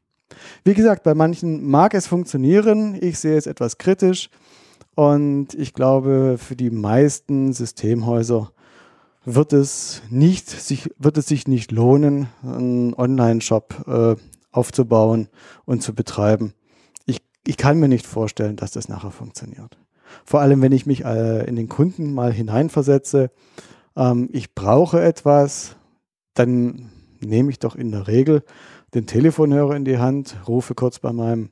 Wie 0.63 0.73
gesagt, 0.73 1.03
bei 1.03 1.15
manchen 1.15 1.65
mag 1.67 1.93
es 1.93 2.07
funktionieren. 2.07 2.97
Ich 2.99 3.17
sehe 3.17 3.37
es 3.37 3.47
etwas 3.47 3.77
kritisch. 3.77 4.29
Und 4.93 5.53
ich 5.53 5.73
glaube, 5.73 6.35
für 6.37 6.55
die 6.55 6.69
meisten 6.69 7.53
Systemhäuser 7.53 8.51
wird 9.23 9.53
es, 9.53 10.01
nicht, 10.09 10.49
sich, 10.49 10.89
wird 10.97 11.17
es 11.17 11.27
sich 11.27 11.47
nicht 11.47 11.71
lohnen, 11.71 12.27
einen 12.43 12.93
Online-Shop 12.93 13.85
äh, 13.87 14.15
aufzubauen 14.51 15.27
und 15.65 15.83
zu 15.83 15.93
betreiben. 15.93 16.53
Ich, 17.05 17.21
ich 17.45 17.57
kann 17.57 17.79
mir 17.79 17.87
nicht 17.87 18.07
vorstellen, 18.07 18.55
dass 18.55 18.71
das 18.71 18.89
nachher 18.89 19.11
funktioniert. 19.11 19.77
Vor 20.25 20.41
allem, 20.41 20.61
wenn 20.61 20.71
ich 20.71 20.85
mich 20.85 21.05
äh, 21.05 21.45
in 21.47 21.55
den 21.55 21.69
Kunden 21.69 22.13
mal 22.13 22.33
hineinversetze, 22.33 23.31
ähm, 23.95 24.29
ich 24.31 24.55
brauche 24.55 25.01
etwas, 25.01 25.75
dann 26.33 26.89
nehme 27.19 27.51
ich 27.51 27.59
doch 27.59 27.75
in 27.75 27.91
der 27.91 28.07
Regel 28.07 28.43
den 28.93 29.05
Telefonhörer 29.07 29.75
in 29.75 29.85
die 29.85 29.99
Hand, 29.99 30.35
rufe 30.47 30.75
kurz 30.75 30.99
bei 30.99 31.13
meinem 31.13 31.49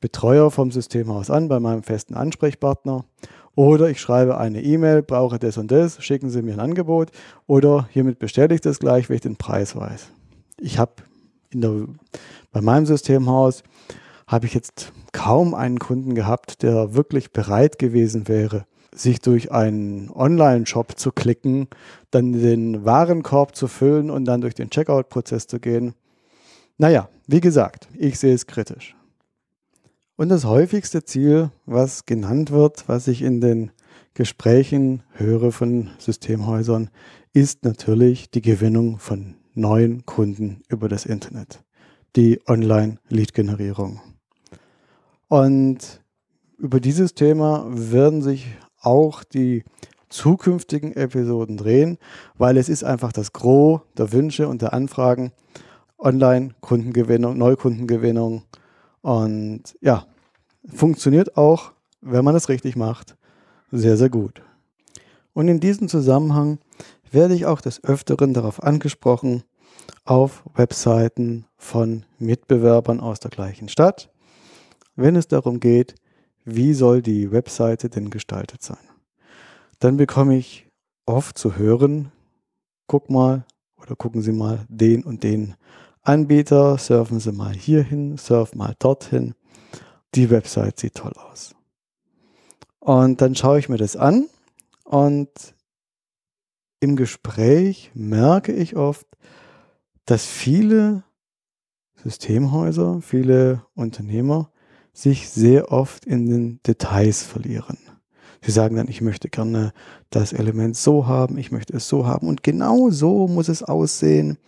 Betreuer 0.00 0.50
vom 0.50 0.70
Systemhaus 0.70 1.30
an, 1.30 1.48
bei 1.48 1.60
meinem 1.60 1.82
festen 1.82 2.14
Ansprechpartner. 2.14 3.04
Oder 3.54 3.90
ich 3.90 4.00
schreibe 4.00 4.38
eine 4.38 4.62
E-Mail, 4.62 5.02
brauche 5.02 5.38
das 5.38 5.58
und 5.58 5.70
das, 5.70 6.02
schicken 6.02 6.30
Sie 6.30 6.42
mir 6.42 6.54
ein 6.54 6.60
Angebot. 6.60 7.10
Oder 7.46 7.88
hiermit 7.90 8.18
bestelle 8.18 8.54
ich 8.54 8.62
das 8.62 8.78
gleich, 8.78 9.08
wenn 9.08 9.16
ich 9.16 9.22
den 9.22 9.36
Preis 9.36 9.76
weiß. 9.76 10.08
Ich 10.58 10.78
habe 10.78 10.92
bei 12.52 12.60
meinem 12.60 12.86
Systemhaus 12.86 13.62
habe 14.26 14.46
ich 14.46 14.54
jetzt 14.54 14.92
kaum 15.12 15.54
einen 15.54 15.78
Kunden 15.78 16.14
gehabt, 16.14 16.62
der 16.62 16.94
wirklich 16.94 17.32
bereit 17.32 17.78
gewesen 17.78 18.26
wäre, 18.28 18.64
sich 18.94 19.20
durch 19.20 19.52
einen 19.52 20.10
Online-Shop 20.10 20.98
zu 20.98 21.12
klicken, 21.12 21.68
dann 22.10 22.32
den 22.32 22.86
Warenkorb 22.86 23.54
zu 23.54 23.68
füllen 23.68 24.10
und 24.10 24.24
dann 24.24 24.40
durch 24.40 24.54
den 24.54 24.70
Checkout-Prozess 24.70 25.46
zu 25.46 25.60
gehen. 25.60 25.94
Naja, 26.78 27.10
wie 27.26 27.40
gesagt, 27.40 27.88
ich 27.98 28.18
sehe 28.18 28.34
es 28.34 28.46
kritisch. 28.46 28.96
Und 30.22 30.28
das 30.28 30.44
häufigste 30.44 31.04
Ziel, 31.04 31.50
was 31.66 32.06
genannt 32.06 32.52
wird, 32.52 32.84
was 32.88 33.08
ich 33.08 33.22
in 33.22 33.40
den 33.40 33.72
Gesprächen 34.14 35.02
höre 35.14 35.50
von 35.50 35.90
Systemhäusern, 35.98 36.90
ist 37.32 37.64
natürlich 37.64 38.30
die 38.30 38.40
Gewinnung 38.40 39.00
von 39.00 39.34
neuen 39.54 40.06
Kunden 40.06 40.62
über 40.68 40.88
das 40.88 41.06
Internet, 41.06 41.64
die 42.14 42.40
Online-Lead-Generierung. 42.46 44.00
Und 45.26 46.00
über 46.56 46.78
dieses 46.78 47.14
Thema 47.14 47.66
werden 47.68 48.22
sich 48.22 48.46
auch 48.80 49.24
die 49.24 49.64
zukünftigen 50.08 50.92
Episoden 50.92 51.56
drehen, 51.56 51.98
weil 52.38 52.58
es 52.58 52.68
ist 52.68 52.84
einfach 52.84 53.12
das 53.12 53.32
Gros 53.32 53.80
der 53.98 54.12
Wünsche 54.12 54.46
und 54.46 54.62
der 54.62 54.72
Anfragen. 54.72 55.32
Online-Kundengewinnung, 55.98 57.36
Neukundengewinnung 57.36 58.44
und 59.00 59.62
ja, 59.80 60.06
funktioniert 60.66 61.36
auch, 61.36 61.72
wenn 62.00 62.24
man 62.24 62.34
es 62.34 62.48
richtig 62.48 62.76
macht, 62.76 63.16
sehr, 63.70 63.96
sehr 63.96 64.10
gut. 64.10 64.42
Und 65.32 65.48
in 65.48 65.60
diesem 65.60 65.88
Zusammenhang 65.88 66.58
werde 67.10 67.34
ich 67.34 67.46
auch 67.46 67.60
des 67.60 67.82
Öfteren 67.84 68.34
darauf 68.34 68.62
angesprochen, 68.62 69.44
auf 70.04 70.44
Webseiten 70.54 71.46
von 71.56 72.04
Mitbewerbern 72.18 73.00
aus 73.00 73.20
der 73.20 73.30
gleichen 73.30 73.68
Stadt, 73.68 74.10
wenn 74.96 75.16
es 75.16 75.28
darum 75.28 75.60
geht, 75.60 75.94
wie 76.44 76.74
soll 76.74 77.02
die 77.02 77.30
Webseite 77.30 77.88
denn 77.88 78.10
gestaltet 78.10 78.62
sein. 78.62 78.78
Dann 79.78 79.96
bekomme 79.96 80.36
ich 80.36 80.66
oft 81.06 81.38
zu 81.38 81.56
hören, 81.56 82.12
guck 82.86 83.10
mal 83.10 83.44
oder 83.80 83.96
gucken 83.96 84.22
Sie 84.22 84.32
mal 84.32 84.64
den 84.68 85.02
und 85.04 85.22
den 85.22 85.54
Anbieter, 86.02 86.78
surfen 86.78 87.20
Sie 87.20 87.32
mal 87.32 87.54
hierhin, 87.54 88.16
surfen 88.16 88.58
mal 88.58 88.74
dorthin. 88.78 89.34
Die 90.14 90.30
Website 90.30 90.78
sieht 90.78 90.94
toll 90.94 91.12
aus. 91.30 91.54
Und 92.80 93.20
dann 93.20 93.34
schaue 93.34 93.58
ich 93.58 93.68
mir 93.68 93.78
das 93.78 93.96
an 93.96 94.26
und 94.84 95.30
im 96.80 96.96
Gespräch 96.96 97.90
merke 97.94 98.52
ich 98.52 98.76
oft, 98.76 99.06
dass 100.04 100.26
viele 100.26 101.04
Systemhäuser, 102.02 103.00
viele 103.00 103.64
Unternehmer 103.74 104.50
sich 104.92 105.28
sehr 105.30 105.70
oft 105.70 106.04
in 106.04 106.28
den 106.28 106.60
Details 106.66 107.22
verlieren. 107.22 107.78
Sie 108.44 108.50
sagen 108.50 108.76
dann, 108.76 108.88
ich 108.88 109.00
möchte 109.00 109.28
gerne 109.28 109.72
das 110.10 110.32
Element 110.32 110.76
so 110.76 111.06
haben, 111.06 111.38
ich 111.38 111.52
möchte 111.52 111.76
es 111.76 111.88
so 111.88 112.06
haben 112.06 112.26
und 112.26 112.42
genau 112.42 112.90
so 112.90 113.28
muss 113.28 113.48
es 113.48 113.62
aussehen. 113.62 114.38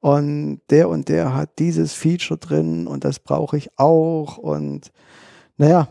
Und 0.00 0.60
der 0.70 0.88
und 0.88 1.08
der 1.08 1.34
hat 1.34 1.58
dieses 1.58 1.92
Feature 1.92 2.38
drin 2.38 2.86
und 2.86 3.04
das 3.04 3.18
brauche 3.18 3.56
ich 3.56 3.76
auch. 3.78 4.38
Und 4.38 4.92
naja, 5.56 5.88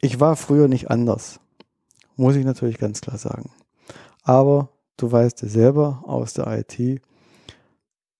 ich 0.00 0.20
war 0.20 0.36
früher 0.36 0.68
nicht 0.68 0.90
anders. 0.90 1.40
Muss 2.16 2.36
ich 2.36 2.44
natürlich 2.44 2.78
ganz 2.78 3.00
klar 3.00 3.18
sagen. 3.18 3.50
Aber 4.22 4.70
du 4.96 5.10
weißt 5.10 5.42
ja 5.42 5.48
selber 5.48 6.02
aus 6.06 6.32
der 6.32 6.46
IT, 6.58 7.02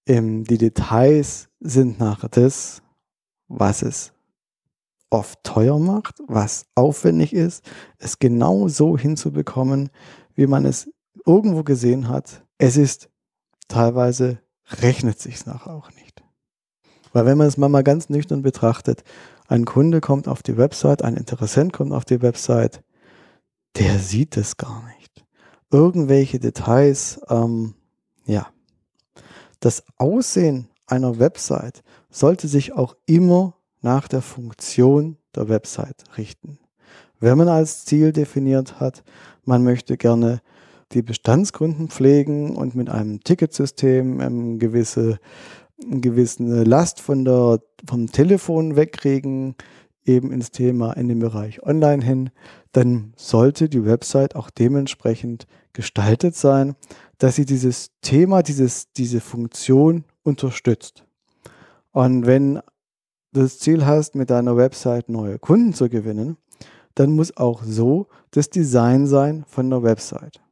ähm, 0.06 0.44
die 0.44 0.58
Details 0.58 1.48
sind 1.60 1.98
nachher 1.98 2.28
das, 2.28 2.82
was 3.48 3.82
es 3.82 4.12
oft 5.10 5.42
teuer 5.44 5.78
macht, 5.78 6.18
was 6.26 6.66
aufwendig 6.74 7.32
ist, 7.32 7.64
es 7.98 8.18
genau 8.18 8.68
so 8.68 8.98
hinzubekommen, 8.98 9.90
wie 10.34 10.46
man 10.46 10.64
es 10.66 10.90
irgendwo 11.24 11.62
gesehen 11.62 12.08
hat. 12.08 12.44
Es 12.58 12.76
ist 12.76 13.08
teilweise 13.68 14.40
rechnet 14.66 15.20
sich 15.20 15.44
nachher 15.46 15.72
auch 15.72 15.90
nicht. 15.92 16.22
Weil 17.12 17.26
wenn 17.26 17.38
man 17.38 17.46
es 17.46 17.56
mal 17.56 17.82
ganz 17.82 18.08
nüchtern 18.08 18.42
betrachtet, 18.42 19.04
ein 19.46 19.64
Kunde 19.64 20.00
kommt 20.00 20.26
auf 20.26 20.42
die 20.42 20.56
Website, 20.56 21.02
ein 21.02 21.16
Interessent 21.16 21.72
kommt 21.72 21.92
auf 21.92 22.04
die 22.04 22.22
Website, 22.22 22.82
der 23.76 23.98
sieht 23.98 24.36
es 24.36 24.56
gar 24.56 24.84
nicht. 24.98 25.24
Irgendwelche 25.70 26.38
Details, 26.38 27.20
ähm, 27.28 27.74
ja. 28.26 28.48
Das 29.60 29.84
Aussehen 29.96 30.68
einer 30.86 31.18
Website 31.18 31.82
sollte 32.10 32.48
sich 32.48 32.72
auch 32.72 32.96
immer 33.06 33.56
nach 33.80 34.08
der 34.08 34.22
Funktion 34.22 35.16
der 35.34 35.48
Website 35.48 36.04
richten. 36.16 36.58
Wenn 37.20 37.38
man 37.38 37.48
als 37.48 37.84
Ziel 37.84 38.12
definiert 38.12 38.80
hat, 38.80 39.02
man 39.44 39.62
möchte 39.62 39.96
gerne 39.96 40.40
die 40.92 41.02
Bestandskunden 41.02 41.88
pflegen 41.88 42.56
und 42.56 42.74
mit 42.74 42.88
einem 42.88 43.20
Ticketsystem 43.22 44.20
eine 44.20 44.58
gewisse, 44.58 45.18
eine 45.82 46.00
gewisse 46.00 46.64
Last 46.64 47.00
von 47.00 47.24
der, 47.24 47.60
vom 47.86 48.06
Telefon 48.10 48.76
wegkriegen, 48.76 49.56
eben 50.04 50.32
ins 50.32 50.50
Thema 50.50 50.92
in 50.92 51.08
den 51.08 51.18
Bereich 51.18 51.62
Online 51.62 52.04
hin, 52.04 52.30
dann 52.72 53.12
sollte 53.16 53.68
die 53.68 53.84
Website 53.84 54.36
auch 54.36 54.50
dementsprechend 54.50 55.46
gestaltet 55.72 56.36
sein, 56.36 56.76
dass 57.18 57.36
sie 57.36 57.44
dieses 57.46 57.90
Thema, 58.02 58.42
dieses, 58.42 58.92
diese 58.92 59.20
Funktion 59.20 60.04
unterstützt. 60.22 61.04
Und 61.92 62.26
wenn 62.26 62.54
du 63.32 63.42
das 63.42 63.58
Ziel 63.58 63.86
hast, 63.86 64.14
mit 64.14 64.30
deiner 64.30 64.56
Website 64.56 65.08
neue 65.08 65.38
Kunden 65.38 65.72
zu 65.72 65.88
gewinnen, 65.88 66.36
dann 66.94 67.10
muss 67.10 67.36
auch 67.36 67.62
so 67.64 68.06
das 68.30 68.50
Design 68.50 69.06
sein 69.06 69.44
von 69.48 69.70
der 69.70 69.82
Website. 69.82 70.43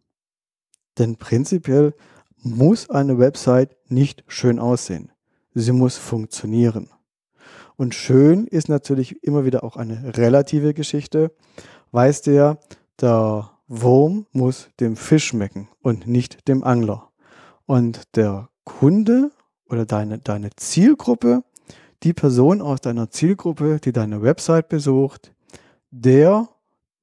Denn 0.98 1.16
prinzipiell 1.16 1.94
muss 2.42 2.90
eine 2.90 3.18
Website 3.18 3.76
nicht 3.88 4.24
schön 4.26 4.58
aussehen. 4.58 5.10
Sie 5.54 5.72
muss 5.72 5.96
funktionieren. 5.96 6.90
Und 7.76 7.94
schön 7.94 8.46
ist 8.46 8.68
natürlich 8.68 9.22
immer 9.22 9.44
wieder 9.44 9.64
auch 9.64 9.76
eine 9.76 10.16
relative 10.16 10.74
Geschichte. 10.74 11.32
Weißt 11.90 12.26
du 12.26 12.34
ja, 12.34 12.58
der 13.00 13.50
Wurm 13.68 14.26
muss 14.32 14.68
dem 14.80 14.96
Fisch 14.96 15.28
schmecken 15.28 15.68
und 15.80 16.06
nicht 16.06 16.46
dem 16.48 16.62
Angler. 16.62 17.10
Und 17.66 18.16
der 18.16 18.50
Kunde 18.64 19.30
oder 19.68 19.86
deine, 19.86 20.18
deine 20.18 20.50
Zielgruppe, 20.56 21.42
die 22.02 22.12
Person 22.12 22.60
aus 22.60 22.80
deiner 22.80 23.10
Zielgruppe, 23.10 23.78
die 23.82 23.92
deine 23.92 24.22
Website 24.22 24.68
besucht, 24.68 25.32
der 25.90 26.48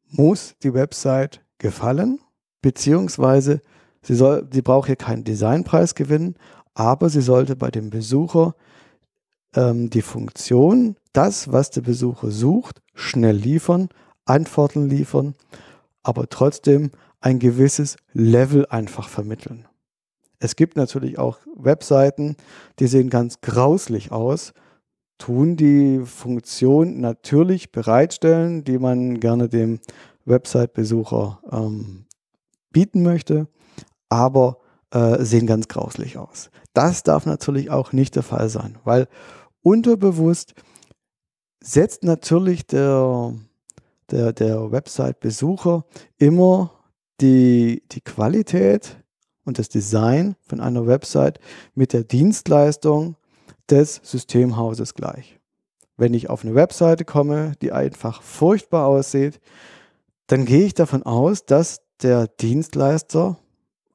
muss 0.10 0.55
die 0.63 0.74
Website 0.74 1.41
gefallen, 1.58 2.19
beziehungsweise 2.62 3.62
sie, 4.01 4.15
soll, 4.15 4.48
sie 4.51 4.62
braucht 4.62 4.88
hier 4.88 4.96
keinen 4.96 5.24
Designpreis 5.24 5.96
gewinnen, 5.96 6.36
aber 6.74 7.10
sie 7.10 7.22
sollte 7.22 7.56
bei 7.56 7.72
dem 7.72 7.89
Besucher 7.89 8.56
ähm, 9.56 9.89
die 9.89 10.01
Funktion, 10.01 10.96
das, 11.13 11.51
was 11.51 11.72
der 11.72 11.82
Besucher 11.82 12.32
sucht, 12.32 12.82
schnell 12.94 13.36
liefern, 13.36 13.89
Antworten 14.25 14.88
liefern, 14.88 15.36
aber 16.03 16.29
trotzdem 16.29 16.91
ein 17.20 17.39
gewisses 17.39 17.98
Level 18.13 18.65
einfach 18.68 19.10
vermitteln. 19.10 19.68
Es 20.39 20.56
gibt 20.56 20.77
natürlich 20.77 21.20
auch 21.20 21.39
Webseiten, 21.56 22.38
die 22.79 22.88
sehen 22.88 23.10
ganz 23.10 23.41
grauslich 23.41 24.12
aus, 24.12 24.53
tun 25.18 25.58
die 25.58 26.01
Funktion 26.06 27.01
natürlich 27.01 27.72
bereitstellen, 27.72 28.63
die 28.63 28.77
man 28.77 29.20
gerne 29.20 29.50
dem 29.50 29.79
Website-Besucher 30.25 31.41
ähm, 31.51 32.06
bieten 32.72 33.03
möchte, 33.03 33.48
aber 34.10 34.58
äh, 34.92 35.24
sehen 35.24 35.48
ganz 35.48 35.68
grauslich 35.68 36.18
aus. 36.18 36.50
Das 36.74 37.04
darf 37.04 37.25
natürlich 37.25 37.70
auch 37.70 37.94
nicht 37.94 38.16
der 38.16 38.24
Fall 38.24 38.50
sein, 38.50 38.78
weil 38.84 39.08
unterbewusst 39.62 40.54
setzt 41.62 42.04
natürlich 42.04 42.66
der, 42.66 43.34
der, 44.12 44.34
der 44.34 44.72
Website-Besucher 44.72 45.86
immer 46.18 46.72
die, 47.22 47.83
die 47.92 48.01
Qualität 48.01 48.98
und 49.46 49.60
das 49.60 49.70
Design 49.70 50.36
von 50.42 50.60
einer 50.60 50.88
Website 50.88 51.40
mit 51.75 51.94
der 51.94 52.03
Dienstleistung 52.03 53.16
des 53.70 54.00
Systemhauses 54.03 54.94
gleich. 54.94 55.40
Wenn 55.98 56.14
ich 56.14 56.29
auf 56.29 56.44
eine 56.44 56.55
Webseite 56.55 57.03
komme, 57.03 57.53
die 57.62 57.72
einfach 57.72 58.22
furchtbar 58.22 58.88
aussieht, 58.88 59.40
dann 60.27 60.46
gehe 60.46 60.66
ich 60.66 60.74
davon 60.74 61.03
aus, 61.03 61.46
dass 61.46 61.81
der 62.01 62.27
Dienstleister 62.27 63.38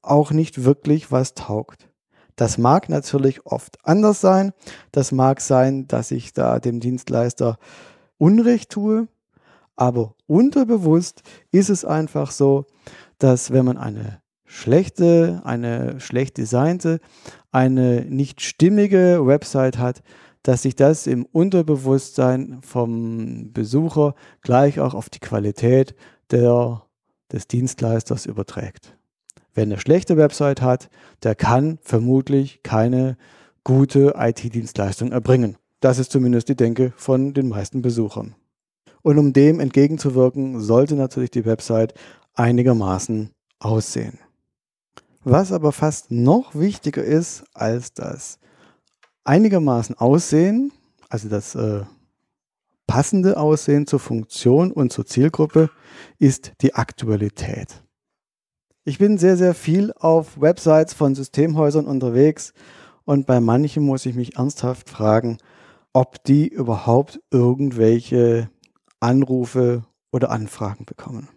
auch 0.09 0.31
nicht 0.31 0.65
wirklich 0.65 1.11
was 1.11 1.35
taugt. 1.35 1.89
Das 2.37 2.59
mag 2.59 2.89
natürlich 2.89 3.47
oft 3.47 3.79
anders 3.85 4.21
sein. 4.21 4.53
Das 4.91 5.13
mag 5.13 5.41
sein, 5.41 5.87
dass 5.87 6.11
ich 6.11 6.33
da 6.33 6.59
dem 6.59 6.81
Dienstleister 6.81 7.59
Unrecht 8.19 8.71
tue. 8.71 9.09
Aber 9.77 10.15
unterbewusst 10.27 11.23
ist 11.51 11.71
es 11.71 11.85
einfach 11.85 12.31
so, 12.31 12.65
dass 13.19 13.53
wenn 13.53 13.65
man 13.65 13.77
eine 13.79 14.21
schlechte, 14.45 15.43
eine 15.45 16.01
schlecht 16.01 16.39
designte, 16.39 17.01
eine 17.51 18.05
nicht 18.05 18.41
stimmige 18.41 19.27
Website 19.27 19.79
hat, 19.79 20.03
dass 20.43 20.63
sich 20.63 20.77
das 20.77 21.07
im 21.07 21.25
Unterbewusstsein 21.25 22.59
vom 22.63 23.53
Besucher 23.53 24.15
gleich 24.43 24.79
auch 24.79 24.95
auf 24.95 25.09
die 25.09 25.19
Qualität 25.19 25.95
der, 26.31 26.83
des 27.33 27.49
Dienstleisters 27.49 28.27
überträgt. 28.27 28.97
Wer 29.55 29.63
eine 29.63 29.79
schlechte 29.79 30.17
Website 30.17 30.61
hat, 30.61 30.91
der 31.23 31.35
kann 31.35 31.79
vermutlich 31.83 32.63
keine 32.63 33.17
gute 33.63 34.15
IT-Dienstleistung 34.17 35.13
erbringen. 35.13 35.57
Das 35.81 35.99
ist 35.99 36.11
zumindest 36.11 36.49
die 36.49 36.57
Denke 36.57 36.93
von 36.97 37.35
den 37.35 37.49
meisten 37.49 37.81
Besuchern. 37.81 38.35
Und 39.03 39.19
um 39.19 39.33
dem 39.33 39.61
entgegenzuwirken, 39.61 40.61
sollte 40.61 40.97
natürlich 40.97 41.31
die 41.31 41.45
Website 41.45 41.95
einigermaßen 42.35 43.31
aussehen. 43.61 44.19
Was 45.23 45.53
aber 45.53 45.73
fast 45.73 46.11
noch 46.11 46.55
wichtiger 46.55 47.05
ist 47.05 47.45
als 47.55 47.95
das 47.95 48.39
einigermaßen 49.25 49.97
Aussehen, 49.97 50.73
also 51.09 51.29
das 51.29 51.55
äh, 51.55 51.83
passende 52.87 53.39
Aussehen 53.39 53.87
zur 53.87 54.01
Funktion 54.01 54.73
und 54.73 54.93
zur 54.93 55.07
Zielgruppe, 55.07 55.71
ist 56.19 56.53
die 56.61 56.75
Aktualität. 56.75 57.84
Ich 58.87 58.99
bin 58.99 59.17
sehr, 59.17 59.39
sehr 59.39 59.55
viel 59.55 59.95
auf 59.99 60.39
Websites 60.39 60.93
von 60.93 61.15
Systemhäusern 61.15 61.87
unterwegs 61.87 62.53
und 63.07 63.27
bei 63.27 63.41
manchen 63.41 63.83
muss 63.83 64.05
ich 64.05 64.15
mich 64.15 64.37
ernsthaft 64.37 64.91
fragen, 64.91 65.39
ob 65.95 66.23
die 66.25 66.49
überhaupt 66.49 67.19
irgendwelche 67.31 68.51
Anrufe 69.01 69.85
oder 70.13 70.31
Anfragen 70.31 70.85
bekommen. 70.85 71.31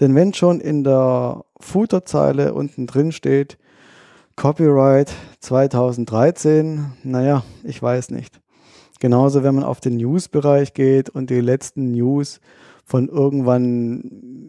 Denn 0.00 0.14
wenn 0.14 0.32
schon 0.32 0.58
in 0.58 0.82
der 0.82 1.44
Footerzeile 1.60 2.54
unten 2.54 2.86
drin 2.86 3.12
steht, 3.12 3.58
Copyright 4.36 5.12
2013, 5.40 6.92
naja, 7.02 7.44
ich 7.62 7.82
weiß 7.82 8.10
nicht. 8.10 8.40
Genauso, 9.00 9.42
wenn 9.42 9.54
man 9.54 9.64
auf 9.64 9.80
den 9.80 9.98
News-Bereich 9.98 10.72
geht 10.72 11.10
und 11.10 11.28
die 11.28 11.42
letzten 11.42 11.90
News 11.92 12.40
von 12.86 13.10
irgendwann 13.10 14.02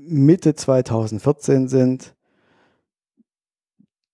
Mitte 0.08 0.56
2014 0.56 1.67
sind, 1.67 2.15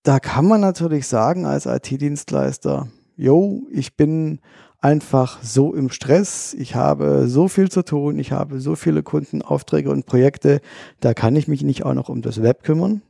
da 0.08 0.22
kann 0.22 0.48
man 0.48 0.62
natürlich 0.62 1.06
sagen 1.06 1.46
als 1.46 1.65
IT-Dienstleister, 1.65 2.88
yo, 3.17 3.63
ich 3.70 3.98
bin 3.98 4.39
einfach 4.80 5.43
so 5.43 5.74
im 5.74 5.89
Stress, 5.89 6.54
ich 6.54 6.76
habe 6.76 7.28
so 7.28 7.50
viel 7.50 7.70
zu 7.70 7.84
tun, 7.84 8.17
ich 8.17 8.32
habe 8.32 8.62
so 8.62 8.76
viele 8.76 9.04
Kundenaufträge 9.04 9.89
und 9.89 10.06
Projekte, 10.06 10.62
da 11.02 11.13
kann 11.13 11.36
ich 11.36 11.50
mich 11.50 11.62
nicht 11.62 11.84
auch 11.84 11.93
noch 11.93 12.08
um 12.08 12.22
das 12.22 12.41
Web 12.41 12.63
kümmern. 12.63 13.02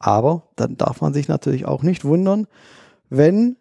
Aber 0.00 0.48
dann 0.56 0.76
darf 0.76 1.00
man 1.00 1.14
sich 1.14 1.28
natürlich 1.28 1.66
auch 1.66 1.84
nicht 1.84 2.04
wundern, 2.04 2.48
wenn 3.10 3.56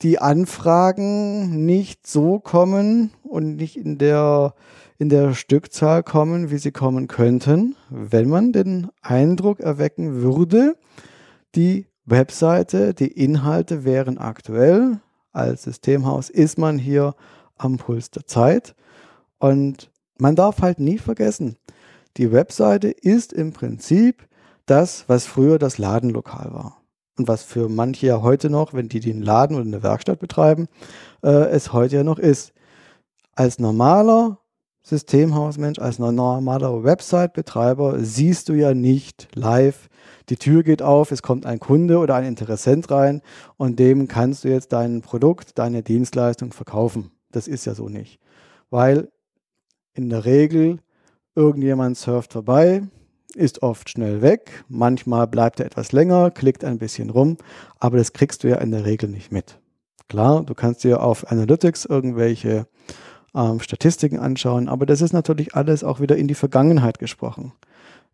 die 0.00 0.18
Anfragen 0.18 1.64
nicht 1.64 2.08
so 2.08 2.40
kommen 2.40 3.12
und 3.22 3.54
nicht 3.54 3.76
in 3.76 3.98
der, 3.98 4.54
in 4.98 5.10
der 5.10 5.34
Stückzahl 5.34 6.02
kommen, 6.02 6.50
wie 6.50 6.58
sie 6.58 6.72
kommen 6.72 7.06
könnten, 7.06 7.76
wenn 7.88 8.28
man 8.28 8.50
den 8.50 8.88
Eindruck 9.00 9.60
erwecken 9.60 10.22
würde, 10.22 10.74
die 11.54 11.86
Webseite, 12.04 12.94
die 12.94 13.08
Inhalte 13.08 13.84
wären 13.84 14.18
aktuell, 14.18 15.00
als 15.32 15.62
Systemhaus 15.62 16.30
ist 16.30 16.58
man 16.58 16.78
hier 16.78 17.14
am 17.56 17.78
Puls 17.78 18.10
der 18.10 18.26
Zeit. 18.26 18.74
Und 19.38 19.90
man 20.18 20.36
darf 20.36 20.60
halt 20.60 20.78
nie 20.78 20.98
vergessen, 20.98 21.56
die 22.16 22.32
Webseite 22.32 22.88
ist 22.88 23.32
im 23.32 23.52
Prinzip 23.52 24.28
das, 24.66 25.08
was 25.08 25.26
früher 25.26 25.58
das 25.58 25.78
Ladenlokal 25.78 26.52
war. 26.52 26.82
Und 27.18 27.28
was 27.28 27.42
für 27.42 27.68
manche 27.68 28.06
ja 28.06 28.22
heute 28.22 28.50
noch, 28.50 28.74
wenn 28.74 28.88
die 28.88 29.00
den 29.00 29.22
Laden 29.22 29.56
oder 29.56 29.66
eine 29.66 29.82
Werkstatt 29.82 30.18
betreiben, 30.18 30.68
äh, 31.22 31.28
es 31.28 31.72
heute 31.72 31.96
ja 31.96 32.04
noch 32.04 32.18
ist. 32.18 32.52
Als 33.34 33.58
normaler 33.58 34.38
Systemhausmensch, 34.82 35.78
als 35.78 35.98
normaler 35.98 36.82
Website-Betreiber 36.82 38.00
siehst 38.00 38.48
du 38.48 38.54
ja 38.54 38.74
nicht 38.74 39.28
live, 39.34 39.88
die 40.32 40.38
Tür 40.38 40.62
geht 40.62 40.80
auf, 40.80 41.10
es 41.10 41.20
kommt 41.20 41.44
ein 41.44 41.60
Kunde 41.60 41.98
oder 41.98 42.14
ein 42.14 42.24
Interessent 42.24 42.90
rein 42.90 43.20
und 43.58 43.78
dem 43.78 44.08
kannst 44.08 44.44
du 44.44 44.48
jetzt 44.48 44.72
dein 44.72 45.02
Produkt, 45.02 45.58
deine 45.58 45.82
Dienstleistung 45.82 46.54
verkaufen. 46.54 47.10
Das 47.32 47.46
ist 47.46 47.66
ja 47.66 47.74
so 47.74 47.90
nicht. 47.90 48.18
Weil 48.70 49.10
in 49.92 50.08
der 50.08 50.24
Regel 50.24 50.78
irgendjemand 51.34 51.98
surft 51.98 52.32
vorbei, 52.32 52.82
ist 53.34 53.62
oft 53.62 53.90
schnell 53.90 54.22
weg, 54.22 54.64
manchmal 54.68 55.26
bleibt 55.26 55.60
er 55.60 55.66
etwas 55.66 55.92
länger, 55.92 56.30
klickt 56.30 56.64
ein 56.64 56.78
bisschen 56.78 57.10
rum, 57.10 57.36
aber 57.78 57.98
das 57.98 58.14
kriegst 58.14 58.42
du 58.42 58.48
ja 58.48 58.56
in 58.56 58.70
der 58.70 58.86
Regel 58.86 59.10
nicht 59.10 59.32
mit. 59.32 59.60
Klar, 60.08 60.44
du 60.44 60.54
kannst 60.54 60.82
dir 60.82 61.02
auf 61.02 61.30
Analytics 61.30 61.84
irgendwelche 61.84 62.66
ähm, 63.34 63.60
Statistiken 63.60 64.18
anschauen, 64.18 64.70
aber 64.70 64.86
das 64.86 65.02
ist 65.02 65.12
natürlich 65.12 65.54
alles 65.54 65.84
auch 65.84 66.00
wieder 66.00 66.16
in 66.16 66.26
die 66.26 66.34
Vergangenheit 66.34 66.98
gesprochen. 66.98 67.52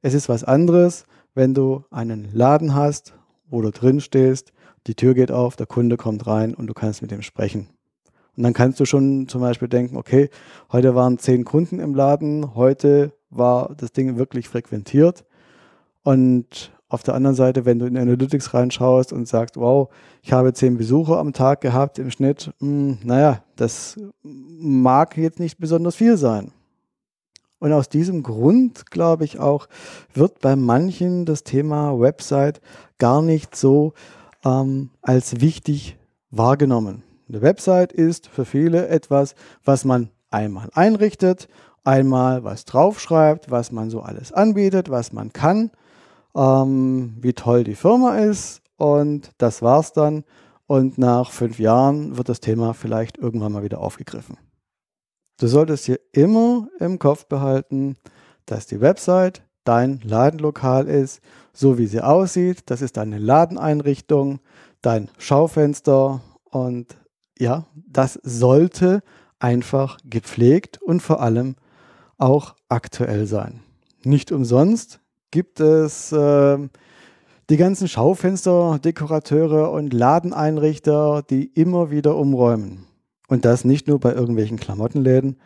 Es 0.03 0.15
ist 0.15 0.29
was 0.29 0.43
anderes, 0.43 1.05
wenn 1.35 1.55
du 1.55 1.85
einen 1.91 2.29
Laden 2.33 2.75
hast, 2.75 3.15
wo 3.49 3.63
du 3.63 3.71
drin 3.71 4.01
stehst, 4.01 4.53
die 4.87 4.95
Tür 4.95 5.15
geht 5.15 5.33
auf, 5.33 5.57
der 5.57 5.67
Kunde 5.67 5.97
kommt 5.97 6.27
rein 6.27 6.55
und 6.55 6.67
du 6.67 6.75
kannst 6.75 7.03
mit 7.03 7.13
ihm 7.13 7.23
sprechen. 7.23 7.69
Und 8.37 8.45
dann 8.45 8.53
kannst 8.53 8.79
du 8.79 8.85
schon 8.85 9.27
zum 9.29 9.41
Beispiel 9.41 9.69
denken, 9.69 9.97
okay, 9.97 10.31
heute 10.71 10.95
waren 10.95 11.19
zehn 11.19 11.45
Kunden 11.45 11.81
im 11.81 11.95
Laden, 11.95 12.55
heute 12.55 13.13
war 13.31 13.75
das 13.77 13.93
Ding 13.93 14.17
wirklich 14.17 14.49
frequentiert. 14.49 15.25
Und 16.05 16.73
auf 16.89 17.03
der 17.03 17.15
anderen 17.15 17.37
Seite, 17.37 17.67
wenn 17.67 17.79
du 17.79 17.87
in 17.87 17.99
Analytics 17.99 18.55
reinschaust 18.55 19.13
und 19.13 19.29
sagst, 19.29 19.57
wow, 19.57 19.89
ich 20.23 20.33
habe 20.33 20.55
zehn 20.55 20.79
Besucher 20.79 21.19
am 21.19 21.33
Tag 21.33 21.61
gehabt 21.61 21.99
im 21.99 22.11
Schnitt, 22.11 22.51
mh, 22.61 22.69
hm, 22.69 22.99
naja, 23.05 23.43
das 23.57 23.99
mag 24.23 25.17
jetzt 25.19 25.41
nicht 25.41 25.59
besonders 25.59 25.97
viel 25.97 26.17
sein. 26.17 26.53
Und 27.61 27.73
aus 27.73 27.89
diesem 27.89 28.23
Grund, 28.23 28.91
glaube 28.91 29.25
ich 29.25 29.39
auch, 29.39 29.69
wird 30.15 30.41
bei 30.41 30.55
manchen 30.55 31.25
das 31.25 31.43
Thema 31.43 31.99
Website 31.99 32.61
gar 32.99 33.21
nicht 33.23 33.57
so 33.57 33.95
ähm, 34.45 34.91
als 35.03 35.41
wichtig 35.41 35.97
wahrgenommen. 36.31 37.03
Eine 37.29 37.43
Website 37.43 37.93
ist 37.93 38.29
für 38.29 38.45
viele 38.45 38.89
etwas, 38.89 39.35
was 39.65 39.85
man 39.85 40.11
einmal 40.31 40.69
einrichtet, 40.73 41.49
einmal 41.85 42.45
was 42.45 42.65
draufschreibt, 42.65 43.51
was 43.51 43.73
man 43.73 43.91
so 43.91 44.01
alles 44.01 44.33
anbietet, 44.33 44.89
was 44.89 45.13
man 45.13 45.33
kann, 45.33 45.71
ähm, 46.37 47.17
wie 47.21 47.33
toll 47.33 47.65
die 47.65 47.75
Firma 47.75 48.19
ist 48.19 48.63
und 48.77 49.33
das 49.39 49.63
war's 49.63 49.93
dann. 49.93 50.25
Und 50.67 50.99
nach 50.99 51.31
fünf 51.31 51.59
Jahren 51.59 52.19
wird 52.19 52.29
das 52.29 52.41
Thema 52.41 52.75
vielleicht 52.75 53.17
irgendwann 53.17 53.53
mal 53.53 53.63
wieder 53.63 53.81
aufgegriffen. 53.81 54.37
Du 55.39 55.47
solltest 55.47 55.85
hier 55.85 56.01
immer 56.13 56.69
im 56.81 56.99
Kopf 56.99 57.27
behalten, 57.27 57.97
dass 58.45 58.67
die 58.67 58.81
Website 58.81 59.43
dein 59.63 60.01
Ladenlokal 60.03 60.89
ist, 60.89 61.21
so 61.53 61.79
wie 61.79 61.87
sie 61.87 62.01
aussieht. 62.01 62.63
Das 62.67 62.83
ist 62.83 62.97
deine 62.97 63.19
Ladeneinrichtung, 63.19 64.41
dein 64.83 65.09
Schaufenster 65.17 66.23
und 66.51 66.97
ja, 67.39 67.67
das 67.87 68.19
sollte 68.25 69.03
einfach 69.39 69.99
gepflegt 70.05 70.83
und 70.83 71.01
vor 71.01 71.23
allem 71.23 71.55
auch 72.17 72.57
aktuell 72.69 73.27
sein. 73.27 73.61
Nicht 74.03 74.33
umsonst 74.33 74.99
gibt 75.31 75.61
es 75.61 76.11
äh, 76.11 76.59
die 77.49 77.57
ganzen 77.57 77.87
Schaufenster, 77.87 78.81
Dekorateure 78.81 79.71
und 79.71 79.93
Ladeneinrichter, 79.93 81.23
die 81.23 81.45
immer 81.45 81.93
wieder 81.93 82.17
umräumen. 82.17 82.88
Und 83.29 83.45
das 83.45 83.65
nicht 83.65 83.87
nur 83.87 84.01
bei 84.01 84.13
irgendwelchen 84.13 84.59
Klamottenläden, 84.59 85.37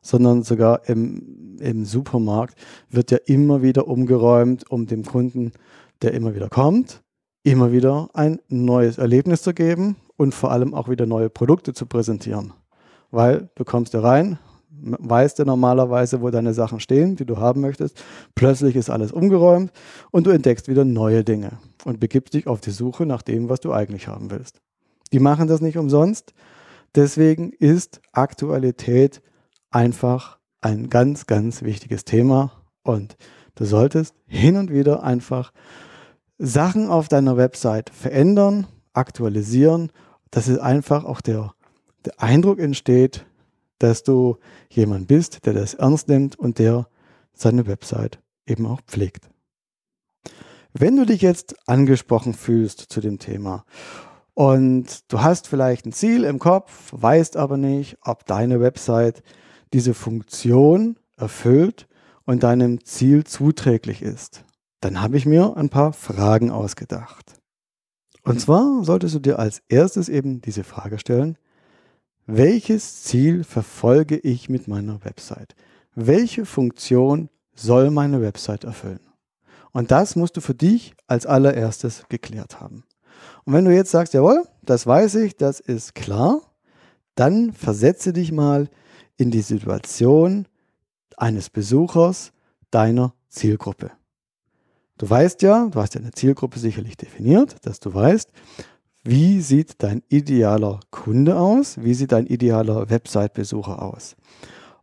sondern 0.00 0.42
sogar 0.42 0.88
im, 0.88 1.56
im 1.60 1.84
Supermarkt 1.84 2.58
wird 2.90 3.10
ja 3.10 3.18
immer 3.26 3.62
wieder 3.62 3.86
umgeräumt, 3.86 4.68
um 4.70 4.86
dem 4.86 5.04
Kunden, 5.04 5.52
der 6.02 6.14
immer 6.14 6.34
wieder 6.34 6.48
kommt, 6.48 7.02
immer 7.42 7.72
wieder 7.72 8.08
ein 8.14 8.40
neues 8.48 8.98
Erlebnis 8.98 9.42
zu 9.42 9.54
geben 9.54 9.96
und 10.16 10.34
vor 10.34 10.50
allem 10.50 10.74
auch 10.74 10.88
wieder 10.88 11.06
neue 11.06 11.30
Produkte 11.30 11.72
zu 11.72 11.86
präsentieren. 11.86 12.52
Weil 13.10 13.50
du 13.54 13.64
kommst 13.64 13.94
da 13.94 14.00
rein, 14.00 14.38
weißt 14.80 15.38
du 15.38 15.44
normalerweise, 15.44 16.20
wo 16.20 16.30
deine 16.30 16.54
Sachen 16.54 16.80
stehen, 16.80 17.16
die 17.16 17.24
du 17.24 17.38
haben 17.38 17.60
möchtest. 17.60 18.02
Plötzlich 18.34 18.76
ist 18.76 18.90
alles 18.90 19.12
umgeräumt 19.12 19.72
und 20.10 20.26
du 20.26 20.30
entdeckst 20.30 20.68
wieder 20.68 20.84
neue 20.84 21.24
Dinge 21.24 21.52
und 21.84 22.00
begibst 22.00 22.34
dich 22.34 22.46
auf 22.46 22.60
die 22.60 22.70
Suche 22.70 23.06
nach 23.06 23.22
dem, 23.22 23.48
was 23.48 23.60
du 23.60 23.72
eigentlich 23.72 24.08
haben 24.08 24.30
willst. 24.30 24.60
Die 25.12 25.20
machen 25.20 25.48
das 25.48 25.60
nicht 25.60 25.78
umsonst. 25.78 26.34
Deswegen 26.96 27.52
ist 27.52 28.00
Aktualität 28.12 29.22
einfach 29.70 30.38
ein 30.60 30.90
ganz, 30.90 31.26
ganz 31.26 31.62
wichtiges 31.62 32.04
Thema 32.04 32.50
und 32.82 33.16
du 33.54 33.64
solltest 33.64 34.14
hin 34.26 34.56
und 34.56 34.72
wieder 34.72 35.02
einfach 35.02 35.52
Sachen 36.38 36.88
auf 36.88 37.08
deiner 37.08 37.36
Website 37.36 37.90
verändern, 37.90 38.66
aktualisieren 38.92 39.90
dass 40.30 40.48
es 40.48 40.58
einfach 40.58 41.04
auch 41.04 41.20
der, 41.20 41.54
der 42.04 42.20
Eindruck 42.22 42.58
entsteht, 42.58 43.24
dass 43.78 44.02
du 44.02 44.36
jemand 44.70 45.08
bist, 45.08 45.46
der 45.46 45.52
das 45.52 45.74
ernst 45.74 46.08
nimmt 46.08 46.38
und 46.38 46.58
der 46.58 46.88
seine 47.32 47.66
Website 47.66 48.20
eben 48.46 48.66
auch 48.66 48.80
pflegt. 48.82 49.28
Wenn 50.72 50.96
du 50.96 51.06
dich 51.06 51.22
jetzt 51.22 51.56
angesprochen 51.66 52.34
fühlst 52.34 52.80
zu 52.80 53.00
dem 53.00 53.18
Thema 53.18 53.64
und 54.36 55.10
du 55.10 55.22
hast 55.22 55.48
vielleicht 55.48 55.86
ein 55.86 55.92
Ziel 55.92 56.24
im 56.24 56.38
Kopf, 56.38 56.92
weißt 56.92 57.38
aber 57.38 57.56
nicht, 57.56 57.96
ob 58.02 58.26
deine 58.26 58.60
Website 58.60 59.22
diese 59.72 59.94
Funktion 59.94 60.98
erfüllt 61.16 61.88
und 62.26 62.42
deinem 62.42 62.84
Ziel 62.84 63.24
zuträglich 63.24 64.02
ist, 64.02 64.44
dann 64.80 65.00
habe 65.00 65.16
ich 65.16 65.24
mir 65.24 65.56
ein 65.56 65.70
paar 65.70 65.94
Fragen 65.94 66.50
ausgedacht. 66.50 67.40
Und 68.24 68.38
zwar 68.38 68.84
solltest 68.84 69.14
du 69.14 69.20
dir 69.20 69.38
als 69.38 69.62
erstes 69.68 70.10
eben 70.10 70.42
diese 70.42 70.64
Frage 70.64 70.98
stellen, 70.98 71.38
welches 72.26 73.04
Ziel 73.04 73.42
verfolge 73.42 74.18
ich 74.18 74.50
mit 74.50 74.68
meiner 74.68 75.02
Website? 75.02 75.54
Welche 75.94 76.44
Funktion 76.44 77.30
soll 77.54 77.90
meine 77.90 78.20
Website 78.20 78.64
erfüllen? 78.64 79.00
Und 79.72 79.90
das 79.90 80.14
musst 80.14 80.36
du 80.36 80.42
für 80.42 80.54
dich 80.54 80.94
als 81.06 81.24
allererstes 81.24 82.04
geklärt 82.10 82.60
haben. 82.60 82.84
Und 83.46 83.52
wenn 83.52 83.64
du 83.64 83.72
jetzt 83.72 83.92
sagst, 83.92 84.12
jawohl, 84.12 84.44
das 84.62 84.86
weiß 84.86 85.14
ich, 85.16 85.36
das 85.36 85.60
ist 85.60 85.94
klar, 85.94 86.42
dann 87.14 87.52
versetze 87.52 88.12
dich 88.12 88.32
mal 88.32 88.68
in 89.16 89.30
die 89.30 89.40
Situation 89.40 90.46
eines 91.16 91.48
Besuchers 91.48 92.32
deiner 92.70 93.14
Zielgruppe. 93.28 93.92
Du 94.98 95.08
weißt 95.08 95.42
ja, 95.42 95.68
du 95.70 95.80
hast 95.80 95.94
ja 95.94 96.00
eine 96.00 96.10
Zielgruppe 96.10 96.58
sicherlich 96.58 96.96
definiert, 96.96 97.56
dass 97.62 97.80
du 97.80 97.94
weißt, 97.94 98.30
wie 99.04 99.40
sieht 99.40 99.82
dein 99.82 100.02
idealer 100.08 100.80
Kunde 100.90 101.38
aus, 101.38 101.80
wie 101.80 101.94
sieht 101.94 102.10
dein 102.12 102.26
idealer 102.26 102.90
Website-Besucher 102.90 103.80
aus. 103.80 104.16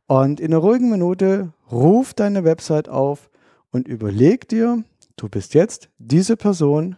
Und 0.08 0.40
in 0.40 0.54
einer 0.54 0.60
ruhigen 0.60 0.90
Minute 0.90 1.52
ruf 1.70 2.14
deine 2.14 2.46
Website 2.46 2.88
auf 2.88 3.30
und 3.72 3.88
überleg 3.88 4.48
dir, 4.48 4.84
du 5.18 5.28
bist 5.28 5.54
jetzt 5.54 5.90
diese 5.98 6.38
Person, 6.38 6.96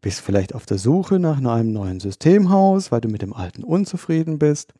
bist 0.00 0.20
vielleicht 0.20 0.54
auf 0.54 0.66
der 0.66 0.78
Suche 0.78 1.18
nach 1.18 1.38
einem 1.38 1.72
neuen 1.72 2.00
Systemhaus, 2.00 2.90
weil 2.90 3.00
du 3.00 3.08
mit 3.08 3.22
dem 3.22 3.32
alten 3.32 3.64
unzufrieden 3.64 4.38
bist 4.38 4.72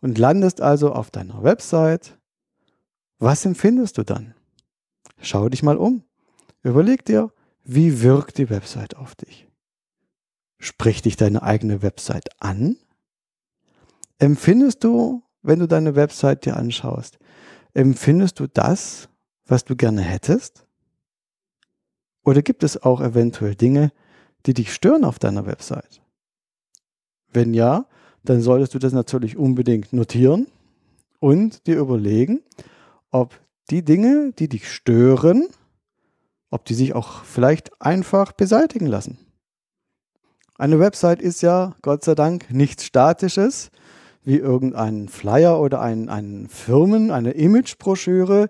und 0.00 0.18
landest 0.18 0.60
also 0.60 0.92
auf 0.92 1.10
deiner 1.10 1.42
Website. 1.42 2.18
Was 3.18 3.44
empfindest 3.44 3.98
du 3.98 4.04
dann? 4.04 4.34
Schau 5.20 5.48
dich 5.48 5.62
mal 5.62 5.76
um. 5.76 6.04
Überleg 6.62 7.04
dir, 7.04 7.32
wie 7.64 8.02
wirkt 8.02 8.38
die 8.38 8.50
Website 8.50 8.96
auf 8.96 9.14
dich? 9.14 9.48
Spricht 10.58 11.04
dich 11.04 11.16
deine 11.16 11.42
eigene 11.42 11.82
Website 11.82 12.28
an? 12.40 12.76
Empfindest 14.18 14.84
du, 14.84 15.22
wenn 15.42 15.58
du 15.58 15.68
deine 15.68 15.96
Website 15.96 16.46
dir 16.46 16.56
anschaust, 16.56 17.18
empfindest 17.74 18.40
du 18.40 18.46
das, 18.46 19.08
was 19.46 19.64
du 19.64 19.76
gerne 19.76 20.02
hättest? 20.02 20.66
Oder 22.24 22.42
gibt 22.42 22.62
es 22.64 22.82
auch 22.82 23.00
eventuell 23.00 23.54
Dinge, 23.54 23.92
die 24.46 24.54
dich 24.54 24.72
stören 24.72 25.04
auf 25.04 25.18
deiner 25.18 25.46
Website? 25.46 26.00
Wenn 27.32 27.54
ja, 27.54 27.86
dann 28.24 28.40
solltest 28.40 28.74
du 28.74 28.78
das 28.78 28.92
natürlich 28.92 29.36
unbedingt 29.36 29.92
notieren 29.92 30.46
und 31.20 31.66
dir 31.66 31.78
überlegen, 31.78 32.42
ob 33.10 33.38
die 33.70 33.84
Dinge, 33.84 34.32
die 34.38 34.48
dich 34.48 34.70
stören, 34.70 35.46
ob 36.50 36.64
die 36.64 36.74
sich 36.74 36.94
auch 36.94 37.24
vielleicht 37.24 37.80
einfach 37.80 38.32
beseitigen 38.32 38.86
lassen. 38.86 39.18
Eine 40.58 40.78
Website 40.80 41.20
ist 41.20 41.42
ja, 41.42 41.74
Gott 41.82 42.04
sei 42.04 42.14
Dank, 42.14 42.50
nichts 42.50 42.84
Statisches, 42.84 43.70
wie 44.24 44.38
irgendein 44.38 45.08
Flyer 45.08 45.60
oder 45.60 45.80
ein, 45.80 46.08
ein 46.08 46.48
Firmen, 46.48 47.10
eine 47.10 47.32
Imagebroschüre, 47.32 48.48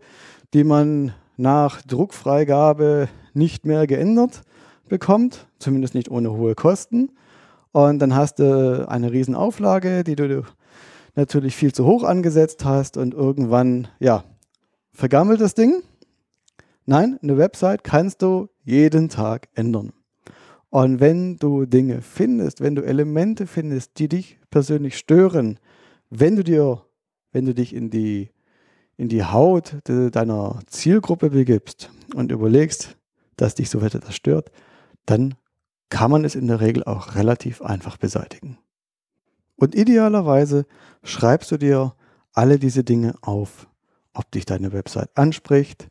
die 0.55 0.65
man 0.65 1.13
nach 1.37 1.83
Druckfreigabe 1.83 3.09
nicht 3.35 3.67
mehr 3.67 3.87
geändert 3.87 4.43
bekommt, 4.89 5.47
zumindest 5.59 5.95
nicht 5.95 6.11
ohne 6.11 6.33
hohe 6.33 6.55
Kosten. 6.55 7.11
Und 7.73 7.99
dann 7.99 8.15
hast 8.15 8.39
du 8.39 8.89
eine 8.89 9.13
Riesenauflage, 9.13 10.05
die 10.05 10.17
du 10.17 10.45
natürlich 11.15 11.57
viel 11.57 11.73
zu 11.73 11.85
hoch 11.85 12.05
angesetzt 12.05 12.65
hast 12.65 12.97
und 12.97 13.15
irgendwann, 13.15 13.89
ja, 13.99 14.25
vergammelt 14.93 15.41
das 15.41 15.55
Ding 15.55 15.83
Nein, 16.89 17.19
eine 17.21 17.37
Website 17.37 17.83
kannst 17.83 18.23
du 18.23 18.49
jeden 18.63 19.09
Tag 19.09 19.49
ändern. 19.57 19.93
Und 20.71 21.01
wenn 21.01 21.37
du 21.37 21.67
Dinge 21.67 22.01
findest, 22.01 22.61
wenn 22.61 22.77
du 22.77 22.83
Elemente 22.83 23.49
findest, 23.49 23.99
die 23.99 24.09
dich 24.09 24.39
persönlich 24.51 24.97
stören, 24.97 25.59
wenn 26.11 26.37
du 26.37 26.45
dir, 26.45 26.83
wenn 27.33 27.45
du 27.45 27.55
dich 27.55 27.75
in 27.75 27.91
die, 27.91 28.31
in 28.97 29.09
die 29.09 29.25
Haut 29.25 29.75
de, 29.89 30.11
deiner 30.11 30.61
Zielgruppe 30.69 31.31
begibst 31.31 31.91
und 32.15 32.31
überlegst, 32.31 32.97
dass 33.37 33.57
dich 33.57 33.69
so 33.69 33.81
etwas 33.81 34.15
stört, 34.15 34.53
dann 35.07 35.35
kann 35.89 36.11
man 36.11 36.25
es 36.25 36.35
in 36.35 36.49
der 36.49 36.61
Regel 36.61 36.85
auch 36.85 37.15
relativ 37.15 37.63
einfach 37.63 37.97
beseitigen. 37.97 38.59
Und 39.57 39.75
idealerweise 39.75 40.67
schreibst 41.03 41.51
du 41.51 41.57
dir 41.57 41.95
alle 42.33 42.59
diese 42.59 42.85
Dinge 42.85 43.15
auf, 43.23 43.69
ob 44.13 44.31
dich 44.31 44.45
deine 44.45 44.73
Website 44.73 45.11
anspricht, 45.15 45.89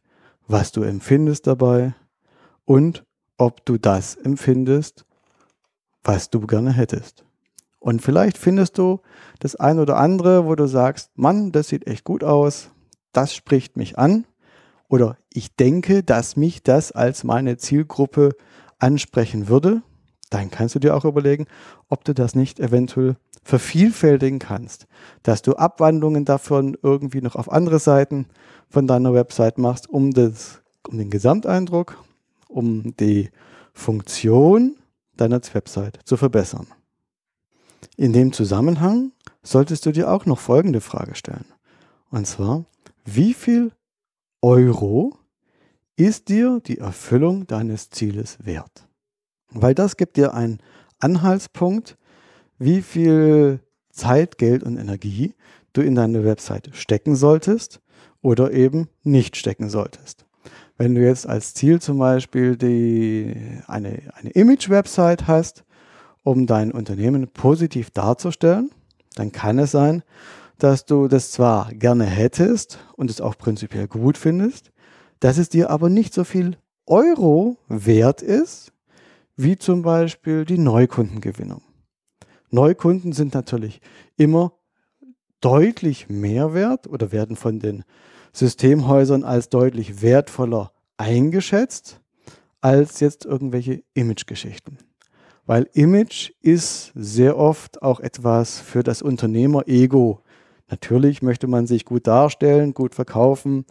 was 0.47 0.71
du 0.71 0.83
empfindest 0.83 1.47
dabei 1.47 1.95
und 2.65 3.03
ob 3.37 3.65
du 3.65 3.77
das 3.77 4.15
empfindest, 4.15 5.05
was 6.03 6.29
du 6.29 6.41
gerne 6.41 6.71
hättest. 6.71 7.25
Und 7.79 8.01
vielleicht 8.01 8.37
findest 8.37 8.77
du 8.77 9.01
das 9.39 9.55
ein 9.55 9.79
oder 9.79 9.97
andere, 9.97 10.45
wo 10.45 10.55
du 10.55 10.67
sagst, 10.67 11.11
Mann, 11.15 11.51
das 11.51 11.67
sieht 11.67 11.87
echt 11.87 12.03
gut 12.03 12.23
aus, 12.23 12.71
das 13.13 13.33
spricht 13.33 13.77
mich 13.77 13.97
an. 13.97 14.25
Oder 14.87 15.17
ich 15.31 15.55
denke, 15.55 16.03
dass 16.03 16.35
mich 16.35 16.63
das 16.63 16.91
als 16.91 17.23
meine 17.23 17.57
Zielgruppe 17.57 18.35
ansprechen 18.85 19.47
würde. 19.47 19.81
Dann 20.29 20.51
kannst 20.51 20.75
du 20.75 20.79
dir 20.79 20.95
auch 20.95 21.05
überlegen, 21.05 21.47
ob 21.89 22.03
du 22.03 22.13
das 22.13 22.35
nicht 22.35 22.59
eventuell 22.59 23.15
vervielfältigen 23.43 24.39
kannst, 24.39 24.87
dass 25.23 25.41
du 25.41 25.53
Abwandlungen 25.55 26.25
davon 26.25 26.77
irgendwie 26.81 27.21
noch 27.21 27.35
auf 27.35 27.51
andere 27.51 27.79
Seiten 27.79 28.27
von 28.69 28.87
deiner 28.87 29.13
Website 29.13 29.57
machst, 29.57 29.89
um, 29.89 30.11
das, 30.11 30.61
um 30.87 30.97
den 30.97 31.09
Gesamteindruck, 31.09 31.97
um 32.47 32.95
die 32.97 33.29
Funktion 33.73 34.75
deiner 35.17 35.41
Website 35.53 35.99
zu 36.05 36.17
verbessern. 36.17 36.67
In 37.97 38.13
dem 38.13 38.33
Zusammenhang 38.33 39.11
solltest 39.43 39.85
du 39.85 39.91
dir 39.91 40.11
auch 40.11 40.25
noch 40.25 40.39
folgende 40.39 40.81
Frage 40.81 41.15
stellen. 41.15 41.45
Und 42.09 42.25
zwar, 42.27 42.65
wie 43.03 43.33
viel 43.33 43.71
Euro 44.41 45.17
ist 45.95 46.29
dir 46.29 46.61
die 46.65 46.79
Erfüllung 46.79 47.47
deines 47.47 47.89
Zieles 47.89 48.37
wert? 48.43 48.87
Weil 49.49 49.75
das 49.75 49.97
gibt 49.97 50.17
dir 50.17 50.33
einen 50.33 50.59
Anhaltspunkt, 50.99 51.97
wie 52.57 52.81
viel 52.81 53.59
Zeit, 53.91 54.37
Geld 54.37 54.63
und 54.63 54.77
Energie 54.77 55.33
du 55.73 55.81
in 55.81 55.95
deine 55.95 56.25
Website 56.25 56.69
stecken 56.73 57.15
solltest 57.15 57.81
oder 58.21 58.51
eben 58.51 58.89
nicht 59.03 59.37
stecken 59.37 59.69
solltest. 59.69 60.25
Wenn 60.77 60.95
du 60.95 61.01
jetzt 61.01 61.27
als 61.27 61.53
Ziel 61.53 61.81
zum 61.81 61.99
Beispiel 61.99 62.57
die, 62.57 63.33
eine, 63.67 64.01
eine 64.13 64.29
Image-Website 64.31 65.27
hast, 65.27 65.63
um 66.23 66.47
dein 66.47 66.71
Unternehmen 66.71 67.27
positiv 67.29 67.91
darzustellen, 67.91 68.71
dann 69.15 69.31
kann 69.31 69.59
es 69.59 69.71
sein, 69.71 70.03
dass 70.57 70.85
du 70.85 71.07
das 71.07 71.31
zwar 71.31 71.73
gerne 71.73 72.05
hättest 72.05 72.79
und 72.95 73.09
es 73.09 73.21
auch 73.21 73.37
prinzipiell 73.37 73.87
gut 73.87 74.17
findest, 74.17 74.71
dass 75.19 75.37
es 75.37 75.49
dir 75.49 75.69
aber 75.69 75.89
nicht 75.89 76.13
so 76.13 76.23
viel 76.23 76.57
Euro 76.85 77.57
wert 77.67 78.21
ist, 78.21 78.71
wie 79.35 79.57
zum 79.57 79.81
Beispiel 79.81 80.45
die 80.45 80.57
Neukundengewinnung. 80.57 81.61
Neukunden 82.51 83.11
sind 83.11 83.33
natürlich 83.33 83.81
immer 84.17 84.53
deutlich 85.41 86.09
mehr 86.09 86.53
wert 86.53 86.87
oder 86.87 87.11
werden 87.11 87.35
von 87.35 87.59
den 87.59 87.83
Systemhäusern 88.33 89.23
als 89.23 89.49
deutlich 89.49 90.01
wertvoller 90.01 90.71
eingeschätzt 90.97 92.01
als 92.61 92.99
jetzt 92.99 93.25
irgendwelche 93.25 93.83
Image-Geschichten. 93.93 94.79
Weil 95.45 95.69
Image 95.73 96.31
ist 96.41 96.91
sehr 96.95 97.37
oft 97.37 97.83
auch 97.83 97.99
etwas 97.99 98.59
für 98.59 98.81
das 98.81 99.03
Unternehmer-Ego. 99.03 100.21
Natürlich 100.69 101.21
möchte 101.21 101.45
man 101.45 101.67
sich 101.67 101.85
gut 101.85 102.07
darstellen, 102.07 102.73
gut 102.73 102.95
verkaufen 102.95 103.65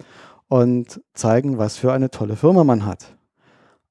und 0.54 1.00
zeigen, 1.14 1.58
was 1.58 1.76
für 1.76 1.92
eine 1.92 2.12
tolle 2.12 2.36
Firma 2.36 2.62
man 2.62 2.86
hat. 2.86 3.16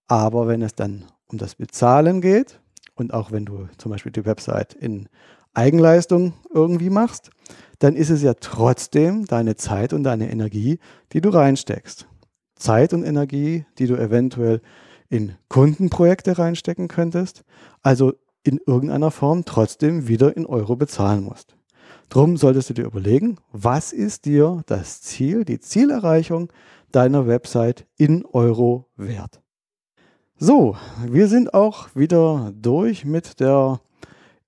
Aber 0.08 0.48
wenn 0.48 0.62
es 0.62 0.74
dann 0.74 1.04
um 1.28 1.38
das 1.38 1.56
Bezahlen 1.56 2.22
geht, 2.22 2.62
und 2.96 3.14
auch 3.14 3.34
wenn 3.34 3.44
du 3.44 3.68
zum 3.78 3.92
Beispiel 3.92 4.14
die 4.14 4.26
Website 4.26 4.74
in 4.74 5.10
Eigenleistung 5.54 6.36
irgendwie 6.54 6.90
machst, 6.90 7.32
dann 7.80 7.98
ist 7.98 8.10
es 8.10 8.22
ja 8.22 8.36
trotzdem 8.36 9.26
deine 9.26 9.58
Zeit 9.58 9.92
und 9.92 10.04
deine 10.04 10.32
Energie, 10.32 10.80
die 11.12 11.20
du 11.20 11.32
reinsteckst. 11.32 12.08
Zeit 12.56 12.94
und 12.94 13.04
Energie, 13.04 13.66
die 13.78 13.88
du 13.88 13.98
eventuell 13.98 14.62
in 15.10 15.36
Kundenprojekte 15.50 16.38
reinstecken 16.38 16.88
könntest, 16.88 17.44
also 17.82 18.14
in 18.44 18.62
irgendeiner 18.66 19.12
Form 19.12 19.44
trotzdem 19.44 20.08
wieder 20.08 20.38
in 20.38 20.46
Euro 20.46 20.78
bezahlen 20.78 21.26
musst. 21.26 21.58
Drum 22.10 22.38
solltest 22.38 22.70
du 22.70 22.74
dir 22.74 22.86
überlegen, 22.86 23.38
was 23.52 23.92
ist 23.92 24.26
dir 24.26 24.62
das 24.68 25.02
Ziel, 25.02 25.46
die 25.46 25.60
Zielerreichung 25.60 26.52
deiner 26.92 27.28
Website 27.28 27.86
in 27.98 28.26
Euro 28.26 28.88
wert? 28.96 29.42
So, 30.38 30.76
wir 31.08 31.28
sind 31.28 31.54
auch 31.54 31.96
wieder 31.96 32.52
durch 32.56 33.06
mit 33.06 33.40
der 33.40 33.80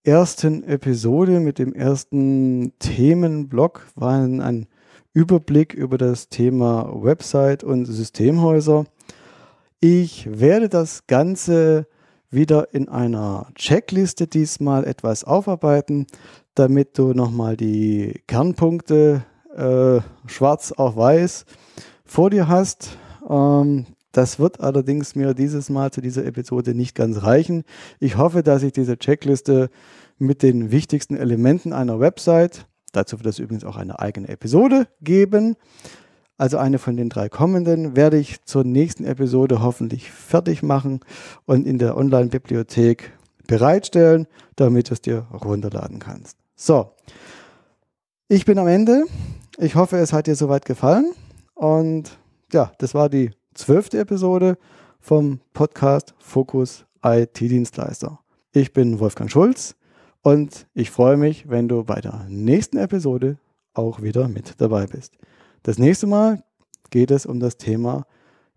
ersten 0.03 0.63
Episode, 0.63 1.39
mit 1.39 1.57
dem 1.57 1.73
ersten 1.73 2.73
Themenblock. 2.79 3.87
War 3.95 4.19
ein 4.19 4.67
Überblick 5.13 5.73
über 5.73 5.97
das 5.97 6.29
Thema 6.29 6.91
Website 6.93 7.63
und 7.63 7.85
Systemhäuser. 7.85 8.85
Ich 9.79 10.27
werde 10.39 10.69
das 10.69 11.07
Ganze 11.07 11.87
wieder 12.29 12.73
in 12.73 12.89
einer 12.89 13.47
Checkliste 13.55 14.27
diesmal 14.27 14.85
etwas 14.85 15.23
aufarbeiten, 15.23 16.07
damit 16.55 16.97
du 16.97 17.13
nochmal 17.13 17.55
die 17.57 18.21
Kernpunkte 18.27 19.23
äh, 19.55 19.99
schwarz 20.27 20.71
auf 20.71 20.95
weiß 20.95 21.45
vor 22.05 22.29
dir 22.29 22.47
hast. 22.47 22.97
Ähm, 23.29 23.85
das 24.11 24.39
wird 24.39 24.61
allerdings 24.61 25.15
mir 25.15 25.33
dieses 25.33 25.69
Mal 25.69 25.91
zu 25.91 25.99
dieser 25.99 26.25
Episode 26.25 26.73
nicht 26.73 26.95
ganz 26.95 27.23
reichen. 27.23 27.63
Ich 27.99 28.17
hoffe, 28.17 28.43
dass 28.43 28.63
ich 28.63 28.71
diese 28.71 28.97
Checkliste 28.97 29.69
mit 30.17 30.41
den 30.41 30.71
wichtigsten 30.71 31.17
Elementen 31.17 31.73
einer 31.73 31.99
Website, 31.99 32.65
dazu 32.93 33.19
wird 33.19 33.27
es 33.27 33.39
übrigens 33.39 33.65
auch 33.65 33.75
eine 33.75 33.99
eigene 33.99 34.29
Episode 34.29 34.87
geben, 35.01 35.57
also 36.37 36.57
eine 36.57 36.79
von 36.79 36.95
den 36.95 37.09
drei 37.09 37.27
kommenden, 37.27 37.97
werde 37.97 38.17
ich 38.17 38.43
zur 38.45 38.63
nächsten 38.63 39.03
Episode 39.03 39.61
hoffentlich 39.61 40.11
fertig 40.11 40.63
machen 40.63 41.01
und 41.45 41.67
in 41.67 41.77
der 41.77 41.97
Online-Bibliothek 41.97 43.11
bereitstellen, 43.47 44.27
damit 44.55 44.89
du 44.89 44.93
es 44.93 45.01
dir 45.01 45.27
runterladen 45.33 45.99
kannst. 45.99 46.44
So, 46.57 46.93
ich 48.29 48.45
bin 48.45 48.57
am 48.59 48.67
Ende. 48.67 49.03
Ich 49.57 49.75
hoffe, 49.75 49.97
es 49.97 50.13
hat 50.13 50.27
dir 50.27 50.35
soweit 50.35 50.63
gefallen. 50.63 51.13
Und 51.53 52.17
ja, 52.53 52.71
das 52.77 52.93
war 52.93 53.09
die 53.09 53.31
zwölfte 53.53 53.99
Episode 53.99 54.57
vom 55.01 55.41
Podcast 55.51 56.13
Fokus 56.17 56.85
IT-Dienstleister. 57.03 58.19
Ich 58.53 58.71
bin 58.71 59.01
Wolfgang 59.01 59.29
Schulz 59.29 59.75
und 60.21 60.65
ich 60.73 60.91
freue 60.91 61.17
mich, 61.17 61.49
wenn 61.49 61.67
du 61.67 61.83
bei 61.83 61.99
der 61.99 62.25
nächsten 62.29 62.77
Episode 62.77 63.37
auch 63.73 64.01
wieder 64.01 64.29
mit 64.29 64.53
dabei 64.61 64.87
bist. 64.87 65.17
Das 65.63 65.77
nächste 65.77 66.07
Mal 66.07 66.41
geht 66.89 67.11
es 67.11 67.25
um 67.25 67.41
das 67.41 67.57
Thema 67.57 68.05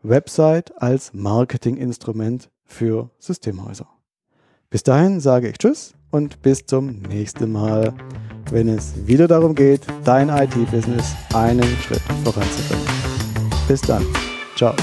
Website 0.04 0.80
als 0.80 1.12
Marketinginstrument 1.14 2.48
für 2.64 3.11
Systemhäuser. 3.18 3.88
Bis 4.70 4.84
dahin 4.84 5.18
sage 5.18 5.48
ich 5.48 5.58
Tschüss 5.58 5.97
und 6.11 6.40
bis 6.42 6.64
zum 6.66 7.03
nächsten 7.03 7.53
Mal, 7.53 7.92
wenn 8.51 8.68
es 8.68 8.94
wieder 9.07 9.29
darum 9.29 9.55
geht, 9.55 9.83
dein 10.05 10.29
IT-Business 10.29 11.14
einen 11.35 11.68
Schritt 11.87 12.03
voranzubringen. 12.25 12.87
Bis 13.66 13.81
dann. 13.83 14.05
Ciao. 14.57 14.75